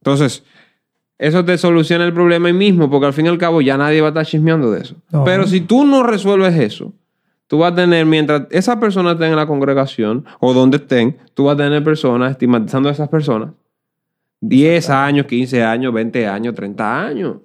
[0.00, 0.42] Entonces,
[1.18, 4.00] eso te soluciona el problema ahí mismo, porque al fin y al cabo ya nadie
[4.00, 4.96] va a estar chismeando de eso.
[5.12, 5.22] No.
[5.22, 6.92] Pero si tú no resuelves eso,
[7.48, 11.44] tú vas a tener, mientras esa persona esté en la congregación o donde estén, tú
[11.44, 13.50] vas a tener personas estigmatizando a esas personas.
[14.40, 17.36] 10 años, 15 años, 20 años, 30 años.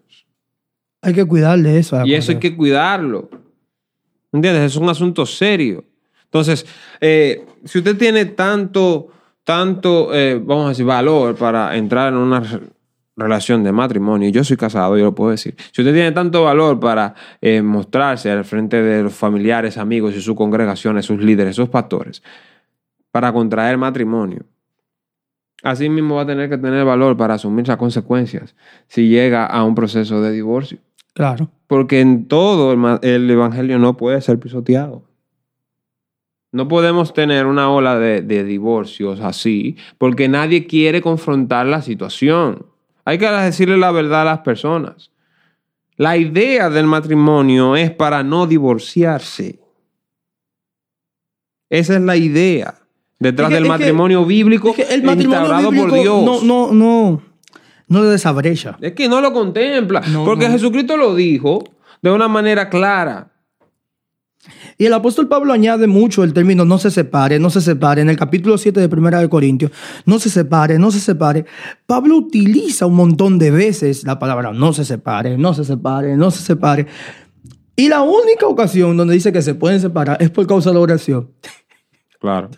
[1.01, 2.05] Hay que cuidar de eso.
[2.05, 3.29] Y eso hay que cuidarlo.
[4.31, 4.63] ¿Entiendes?
[4.63, 5.83] Es un asunto serio.
[6.25, 6.65] Entonces,
[6.99, 9.09] eh, si usted tiene tanto,
[9.43, 12.43] tanto, eh, vamos a decir, valor para entrar en una
[13.15, 15.55] relación de matrimonio, y yo soy casado, yo lo puedo decir.
[15.71, 20.21] Si usted tiene tanto valor para eh, mostrarse al frente de los familiares, amigos y
[20.21, 22.23] sus congregaciones, sus líderes, sus pastores,
[23.11, 24.45] para contraer matrimonio,
[25.61, 28.55] así mismo va a tener que tener valor para asumir las consecuencias
[28.87, 30.79] si llega a un proceso de divorcio.
[31.13, 31.49] Claro.
[31.67, 35.03] Porque en todo el, evangelio no puede ser pisoteado.
[36.51, 42.72] No podemos tener una ola de, de divorcios así, porque nadie quiere confrontar la situación.
[43.05, 45.11] Hay que decirle la verdad a las personas.
[45.97, 49.59] La idea del matrimonio es para no divorciarse.
[51.69, 52.75] Esa es la idea
[53.19, 56.23] detrás Es que- del que- matrimonio bíblico Es que el matrimonio instaurado por Dios.
[56.25, 57.21] no, no, no,
[57.87, 58.77] no desabrecha.
[58.81, 60.01] Es que no lo contempla.
[60.11, 60.53] No, porque no.
[60.53, 61.63] Jesucristo lo dijo
[62.01, 63.31] de una manera clara.
[64.77, 68.01] Y el apóstol Pablo añade mucho el término no se separe, no se separe.
[68.01, 69.71] En el capítulo 7 de Primera de Corintios,
[70.05, 71.45] no se separe, no se separe.
[71.85, 76.31] Pablo utiliza un montón de veces la palabra no se separe, no se separe, no
[76.31, 76.87] se separe.
[77.75, 80.81] Y la única ocasión donde dice que se pueden separar es por causa de la
[80.81, 81.31] oración.
[82.19, 82.49] Claro.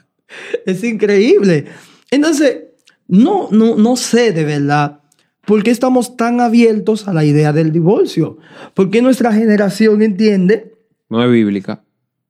[0.66, 1.66] Es increíble.
[2.12, 2.64] Entonces,
[3.08, 5.02] no, no, no sé de verdad
[5.46, 8.38] por qué estamos tan abiertos a la idea del divorcio.
[8.74, 10.75] ¿Por qué nuestra generación entiende
[11.10, 11.84] No es bíblica.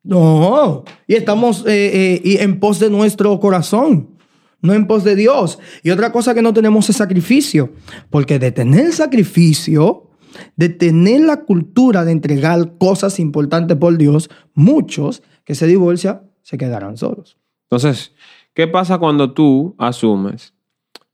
[0.04, 4.18] no, y estamos eh, eh, y en pos de nuestro corazón,
[4.62, 5.60] no en pos de Dios.
[5.84, 7.74] Y otra cosa que no tenemos es sacrificio,
[8.10, 10.10] porque de tener sacrificio,
[10.56, 16.58] de tener la cultura de entregar cosas importantes por Dios, muchos que se divorcian se
[16.58, 17.38] quedarán solos.
[17.70, 18.14] Entonces,
[18.54, 20.54] ¿qué pasa cuando tú asumes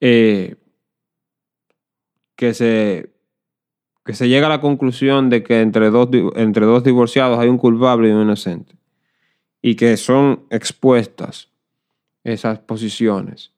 [0.01, 0.55] eh,
[2.35, 3.10] que, se,
[4.03, 7.57] que se llega a la conclusión de que entre dos, entre dos divorciados hay un
[7.57, 8.75] culpable y un inocente?
[9.61, 11.49] Y que son expuestas
[12.23, 13.51] esas posiciones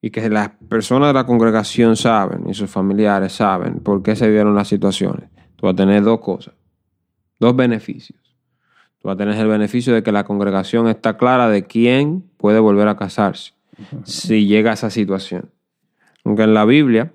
[0.00, 4.30] y que las personas de la congregación saben y sus familiares saben por qué se
[4.30, 5.30] dieron las situaciones.
[5.56, 6.54] Tú vas a tener dos cosas,
[7.38, 8.18] dos beneficios.
[8.98, 12.58] Tú vas a tener el beneficio de que la congregación está clara de quién puede
[12.58, 13.52] volver a casarse
[14.04, 15.50] si llega a esa situación.
[16.24, 17.12] Aunque en la Biblia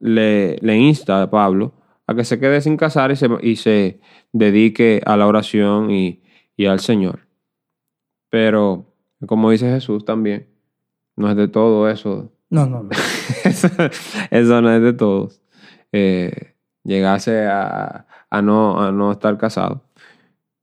[0.00, 1.72] le, le insta a Pablo
[2.10, 4.00] a que se quede sin casar y se, y se
[4.32, 6.24] dedique a la oración y,
[6.56, 7.20] y al Señor.
[8.30, 8.92] Pero,
[9.26, 10.48] como dice Jesús también,
[11.14, 12.32] no es de todo eso.
[12.48, 12.90] No, no, no.
[13.44, 13.68] eso,
[14.32, 15.40] eso no es de todos.
[15.92, 19.84] Eh, llegase a, a no, a no estar casado.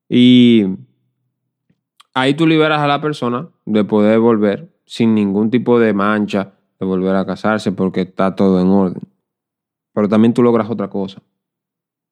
[0.10, 0.66] Y
[2.14, 6.86] ahí tú liberas a la persona de poder volver sin ningún tipo de mancha de
[6.86, 9.04] volver a casarse porque está todo en orden.
[9.94, 11.22] Pero también tú logras otra cosa.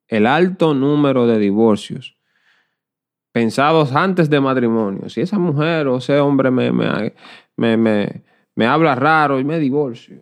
[0.07, 2.15] El alto número de divorcios
[3.35, 5.09] pensados antes de matrimonio.
[5.09, 7.11] Si esa mujer o ese hombre me, me,
[7.57, 8.23] me,
[8.55, 10.21] me, habla raro y me divorcio.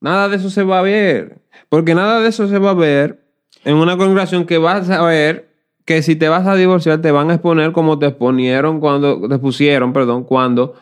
[0.00, 1.42] Nada de eso se va a ver.
[1.68, 3.26] Porque nada de eso se va a ver
[3.62, 5.50] en una congregación que vas a ver
[5.84, 9.38] que si te vas a divorciar te van a exponer como te exponieron cuando te
[9.38, 10.76] pusieron, perdón, cuando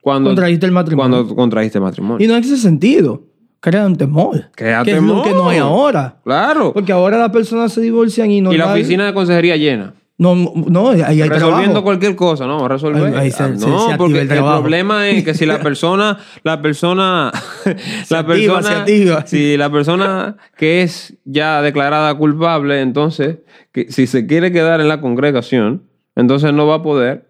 [0.00, 1.18] cuando Contraíste el matrimonio.
[1.18, 2.24] cuando contraíste matrimonio.
[2.24, 3.24] Y no ese sentido.
[3.60, 4.44] Crea un temor.
[4.54, 5.24] Crea que es lo temor.
[5.24, 6.16] que no hay ahora.
[6.24, 6.72] Claro.
[6.72, 9.94] Porque ahora las personas se divorcian y no y la oficina de consejería llena.
[10.20, 11.84] No, no, ahí hay resolviendo trabajo.
[11.84, 12.66] cualquier cosa, ¿no?
[12.66, 13.04] Resolver.
[13.14, 16.60] Ahí- ahí se- Ah, no, se porque el problema es que si la persona, la
[16.60, 17.30] persona,
[18.10, 23.36] la activa, persona, si la persona que es ya declarada culpable, entonces,
[23.70, 25.84] que si se quiere quedar en la congregación,
[26.16, 27.27] entonces no va a poder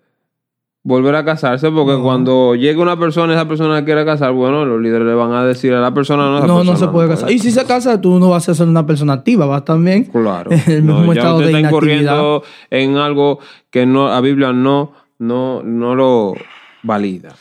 [0.85, 4.81] volver a casarse porque cuando llegue una persona y esa persona quiere casar, bueno, los
[4.81, 7.31] líderes le van a decir a la persona no, esa No, no se puede casar.
[7.31, 10.51] Y si se casa, tú no vas a ser una persona activa, vas también Claro.
[10.67, 13.39] en el mismo ya estado de está incurriendo en algo
[13.71, 16.35] que no, la Biblia no, no, no lo
[16.83, 17.35] valida.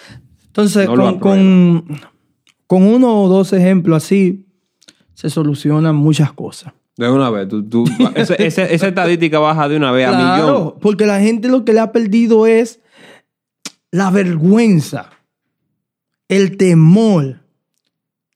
[0.48, 1.86] Entonces, con, con,
[2.66, 4.46] con uno o dos ejemplos así,
[5.14, 6.74] se solucionan muchas cosas.
[6.98, 7.86] De una vez, tú, tú-
[8.16, 10.28] esa, esa- esa estadística baja de una vez a millón.
[10.36, 12.82] Claro, porque la gente lo que le ha perdido es
[13.92, 15.10] la vergüenza,
[16.28, 17.42] el temor.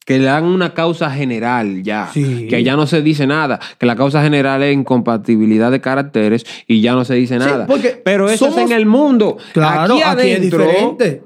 [0.03, 2.09] Que le dan una causa general ya.
[2.11, 2.47] Sí.
[2.49, 3.59] Que ya no se dice nada.
[3.77, 7.67] Que la causa general es incompatibilidad de caracteres y ya no se dice nada.
[7.67, 9.37] porque Pero eso es en el mundo.
[9.53, 10.65] Claro, aquí aquí es adentro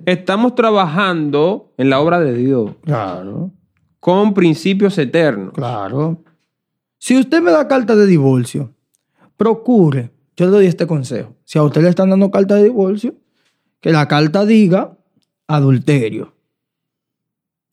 [0.06, 3.52] estamos trabajando en la obra de Dios Claro,
[4.00, 5.54] con principios eternos.
[5.54, 6.22] claro.
[6.98, 8.74] Si usted me da carta de divorcio,
[9.38, 11.34] procure, yo le doy este consejo.
[11.46, 13.16] Si a usted le están dando carta de divorcio,
[13.82, 14.98] que la carta diga
[15.48, 16.34] adulterio.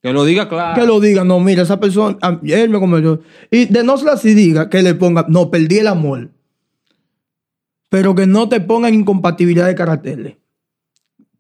[0.03, 0.80] Que lo diga claro.
[0.80, 3.20] Que lo diga, no, mira, esa persona, a- él me cometió.
[3.50, 6.30] Y de no ser así, diga que le ponga, no, perdí el amor.
[7.88, 10.36] Pero que no te pongan incompatibilidad de caracteres.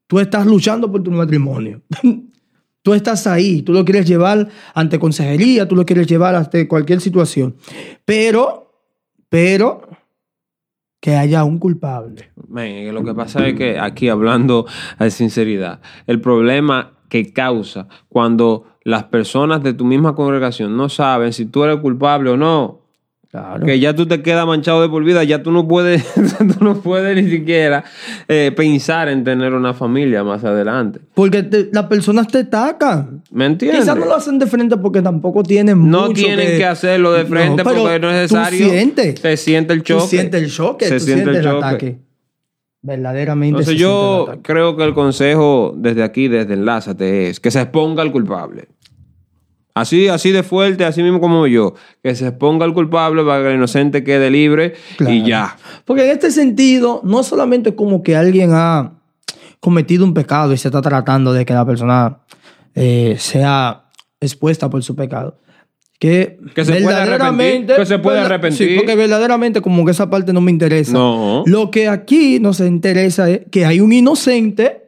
[0.06, 1.82] Tú estás luchando por tu matrimonio.
[2.82, 7.00] tú estás ahí, tú lo quieres llevar ante consejería, tú lo quieres llevar ante cualquier
[7.00, 7.56] situación.
[8.04, 8.70] Pero,
[9.28, 9.88] pero,
[11.02, 12.30] que haya un culpable.
[12.36, 14.66] Lo que pasa es que aquí hablando
[15.00, 21.32] de sinceridad, el problema que causa cuando las personas de tu misma congregación no saben
[21.32, 22.81] si tú eres culpable o no,
[23.32, 23.64] Claro.
[23.64, 26.04] que ya tú te quedas manchado de por vida, ya tú no puedes,
[26.38, 27.82] tú no puedes ni siquiera
[28.28, 31.00] eh, pensar en tener una familia más adelante.
[31.14, 33.22] Porque te- las personas te atacan.
[33.30, 33.80] ¿Me entiendes?
[33.80, 36.64] Quizás no lo hacen de frente porque tampoco tienen No mucho tienen que...
[36.66, 38.66] hacerlo de frente No, pero porque no es necesario.
[38.66, 39.20] Tú sientes.
[39.20, 40.06] Se siente el choque.
[40.08, 41.56] sientes el choque, Se siente el el, choque.
[41.66, 41.98] ataque.
[42.82, 43.60] Verdaderamente.
[43.60, 47.60] Entonces se yo siente creo que el consejo desde aquí, desde Enlázate, es que se
[47.62, 48.68] exponga al culpable.
[49.74, 51.74] Así, así de fuerte, así mismo como yo.
[52.02, 55.14] Que se exponga al culpable para que el inocente quede libre Claro.
[55.14, 55.56] y ya.
[55.86, 58.92] Porque en este sentido, no solamente como que alguien ha
[59.60, 62.18] cometido un pecado y se está tratando de que la persona
[62.74, 63.84] eh, sea
[64.20, 65.38] expuesta por su pecado.
[65.98, 68.68] Que, Que se puede arrepentir, que se puede arrepentir.
[68.70, 70.92] Sí, porque verdaderamente como que esa parte no me interesa.
[70.92, 71.44] No.
[71.46, 74.81] Lo que aquí nos interesa es que hay un inocente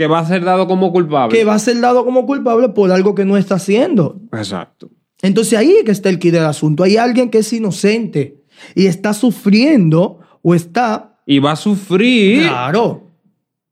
[0.00, 1.36] Que va a ser dado como culpable.
[1.36, 4.18] que va a ser dado como culpable por algo que no está haciendo.
[4.32, 4.88] Exacto.
[5.20, 6.84] Entonces ahí es que está el quid del asunto.
[6.84, 8.40] Hay alguien que es inocente
[8.74, 11.18] y está sufriendo o está...
[11.26, 13.08] Y va a sufrir Claro.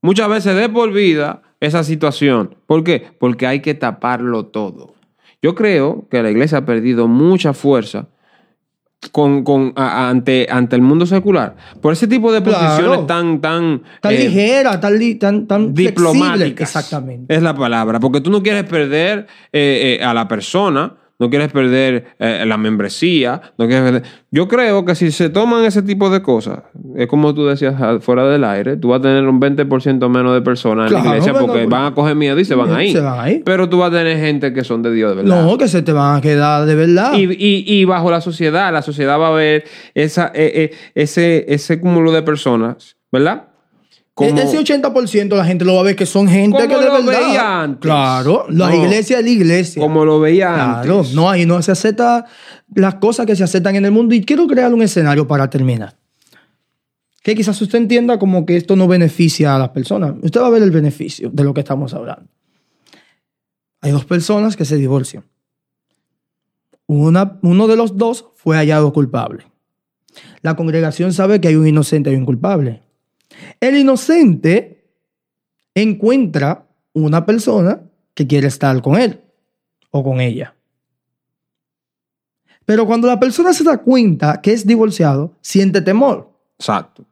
[0.03, 2.57] muchas veces de por vida esa situación.
[2.67, 3.07] ¿Por qué?
[3.19, 4.93] Porque hay que taparlo todo.
[5.41, 8.09] Yo creo que la iglesia ha perdido mucha fuerza
[9.13, 12.67] con, con- a- ante, ante el mundo secular por ese tipo de Claro.
[12.67, 16.69] posiciones tan, tan, Tan eh, ligera, tan, tan, tan diplomáticas.
[16.77, 17.33] Exactamente.
[17.35, 18.01] Es la palabra.
[18.01, 22.57] Porque tú no quieres perder eh, eh, a la persona, no quieres perder eh, la
[22.57, 26.61] membresía, no quieres perder- Yo creo que si se toman ese tipo de cosas,
[26.97, 30.33] es como tú decías ah, fuera del aire, tú vas a tener un 20% menos
[30.35, 32.93] de personas en la iglesia porque van a coger miedo y se van ahí.
[32.93, 33.43] se van ahí.
[33.45, 35.45] Pero tú vas a tener gente que son de Dios, de verdad.
[35.45, 37.13] No, que se te van a quedar de verdad.
[37.15, 39.65] Y, y- y bajo la sociedad, la sociedad va a ver
[39.95, 43.48] esa, eh, eh, ese, ese cúmulo de personas, ¿verdad?
[44.19, 46.93] Como- Ese 80% la gente lo va a ver que son gente que de lo
[47.05, 47.21] verdad.
[47.21, 47.81] veía antes.
[47.83, 48.75] Claro, la No.
[48.85, 49.81] iglesia es la iglesia.
[49.81, 51.15] como lo veía Claro, antes.
[51.15, 52.25] no, ahí no se acepta
[52.75, 54.17] las cosas que se aceptan en el mundo.
[54.17, 55.97] Y quiero crear un escenario para terminar.
[57.23, 60.15] Que quizás usted entienda como que esto no beneficia a las personas.
[60.21, 62.29] Usted va a ver el beneficio de lo que estamos hablando.
[63.83, 65.23] Hay dos personas que se divorcian.
[66.89, 69.45] Una, uno de los dos fue hallado culpable.
[70.43, 72.83] La congregación sabe que hay un inocente y un culpable.
[73.61, 74.85] El inocente
[75.75, 77.81] encuentra una persona
[78.15, 79.21] que quiere estar con él
[79.91, 80.55] o con ella.
[82.65, 86.31] Pero cuando la persona se da cuenta que es divorciado, siente temor.
[86.59, 87.07] Exacto.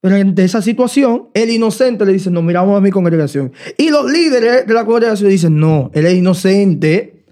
[0.00, 3.52] Pero ante esa situación, el inocente le dice, no, miramos a mi congregación.
[3.78, 7.24] Y los líderes de la congregación dicen, no, él es inocente.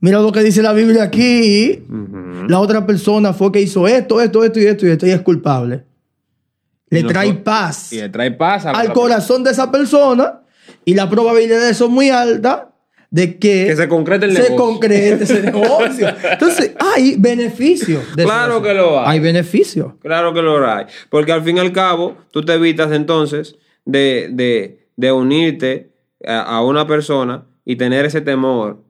[0.00, 1.82] Mira lo que dice la Biblia aquí.
[2.48, 5.20] La otra persona fue que hizo esto, esto, esto y esto y esto y es
[5.22, 5.84] culpable.
[6.92, 10.40] Le trae paz Y le trae paz al la- corazón de esa persona
[10.84, 12.62] y las probabilidades son muy altas
[13.10, 14.56] de que, Que se concrete el se negocio.
[14.56, 16.08] concrete ese negocio.
[16.30, 18.16] Entonces, hay beneficios.
[18.16, 19.06] de Claro que lo hay.
[19.08, 19.92] Hay beneficios.
[20.00, 20.86] Claro que lo hay.
[21.10, 25.92] Porque al fin y al cabo, tú te evitas entonces de, de- de unirte
[26.26, 28.82] a, a una persona y tener ese temor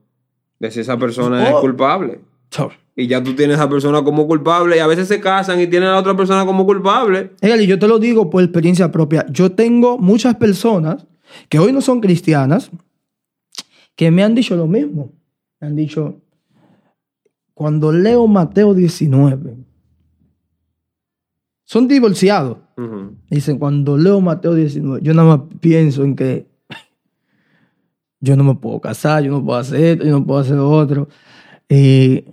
[0.60, 1.60] de si esa persona es Oh.
[1.60, 2.20] culpable.
[2.50, 5.60] So, Y ya tú tienes a esa persona como culpable y a veces se casan
[5.60, 7.32] y tienen a la otra persona como culpable.
[7.40, 9.24] Egali, yo te lo digo por experiencia propia.
[9.30, 11.06] Yo tengo muchas personas
[11.48, 12.70] que hoy no son cristianas
[13.96, 15.12] que me han dicho lo mismo.
[15.60, 16.20] Me han dicho,
[17.54, 19.56] cuando leo Mateo 19,
[21.64, 22.58] son divorciados.
[23.30, 26.46] Dicen, cuando leo Mateo 19, yo nada más pienso en que
[28.20, 30.70] yo no me puedo casar, yo no puedo hacer esto, yo no puedo hacer lo
[30.70, 31.08] otro.
[31.68, 32.24] Y,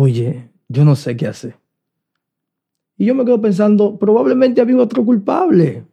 [0.00, 1.56] oye, yo no sé qué hacer.
[2.96, 5.84] Y yo me quedo pensando, probablemente había otro culpable.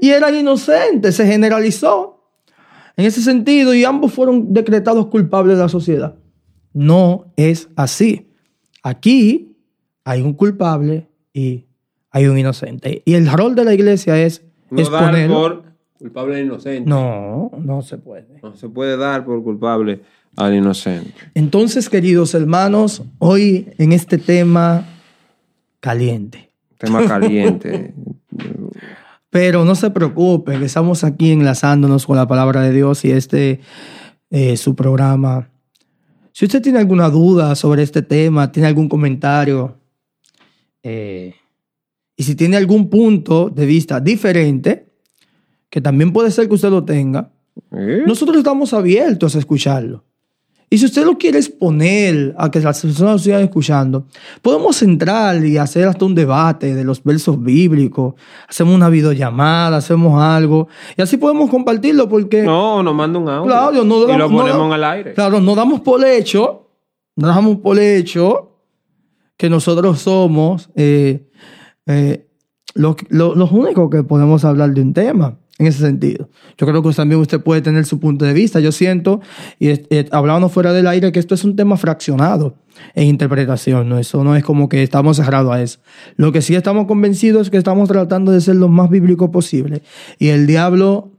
[0.00, 2.22] Y eran inocentes, se generalizó
[2.96, 6.16] en ese sentido y ambos fueron decretados culpables de la sociedad.
[6.72, 8.30] No es así.
[8.82, 9.56] Aquí
[10.04, 11.66] hay un culpable y
[12.10, 13.02] hay un inocente.
[13.04, 15.64] Y el rol de la iglesia es No dar por
[15.98, 16.88] culpable al inocente.
[16.88, 18.40] No, no se puede.
[18.42, 20.00] No se puede dar por culpable
[20.36, 21.14] al inocente.
[21.34, 24.86] Entonces, queridos hermanos, hoy en este tema
[25.80, 26.50] caliente.
[26.78, 27.94] Tema caliente.
[29.30, 33.60] Pero no se preocupen, estamos aquí enlazándonos con la palabra de Dios y este
[34.30, 35.50] eh, su programa.
[36.32, 39.78] Si usted tiene alguna duda sobre este tema, tiene algún comentario,
[40.82, 41.34] eh,
[42.16, 44.86] y si tiene algún punto de vista diferente,
[45.68, 47.30] que también puede ser que usted lo tenga,
[47.72, 48.04] ¿Eh?
[48.06, 50.05] nosotros estamos abiertos a escucharlo.
[50.68, 54.06] Y si usted lo quiere exponer a que las personas lo sigan escuchando,
[54.42, 58.14] podemos entrar y hacer hasta un debate de los versos bíblicos.
[58.48, 60.66] Hacemos una videollamada, hacemos algo.
[60.96, 63.44] Y así podemos compartirlo porque, No, nos manda un audio.
[63.44, 65.14] Claro, no y lo damos- no ponemos al aire.
[65.14, 66.68] claro, no damos por hecho,
[67.14, 68.58] no damos por hecho
[69.36, 71.28] que nosotros somos eh,
[71.86, 72.26] eh,
[72.74, 76.28] los, los- los únicos que podemos hablar de un tema en ese sentido.
[76.58, 78.60] Yo creo que también usted puede tener su punto de vista.
[78.60, 79.20] Yo siento,
[79.58, 82.56] y eh, hablábamos fuera del aire, que esto es un tema fraccionado
[82.94, 83.88] en interpretación.
[83.88, 83.98] ¿no?
[83.98, 85.80] Eso no es como que estamos cerrados a eso.
[86.16, 89.82] Lo que sí estamos convencidos es que estamos tratando de ser lo más bíblico posible.
[90.18, 91.12] Y el diablo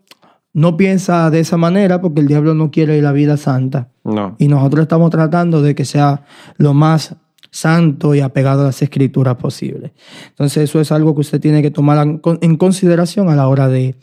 [0.53, 3.89] no piensa de esa manera porque el diablo no quiere la vida santa.
[4.03, 4.35] No.
[4.38, 6.25] Y nosotros estamos tratando de que sea
[6.57, 7.15] lo más
[7.58, 9.93] santo y apegado a las escrituras posible.
[10.30, 13.47] Entonces eso es algo que usted tiene que tomar en con- en consideración a la
[13.47, 13.95] hora de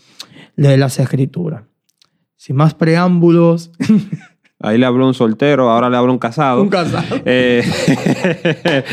[0.56, 1.62] leer las escrituras.
[2.36, 3.70] Sin más preámbulos,
[4.60, 6.62] Ahí le habló un soltero, ahora le hablo un casado.
[6.62, 7.20] un casado.
[7.26, 7.62] Eh,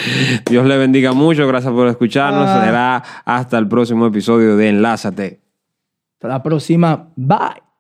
[0.50, 2.46] Dios le bendiga mucho, gracias por escucharnos.
[2.50, 2.66] Ah.
[2.66, 5.40] Será hasta el próximo episodio de Enlázate.
[6.16, 7.10] Hasta la próxima.
[7.16, 7.71] Bye.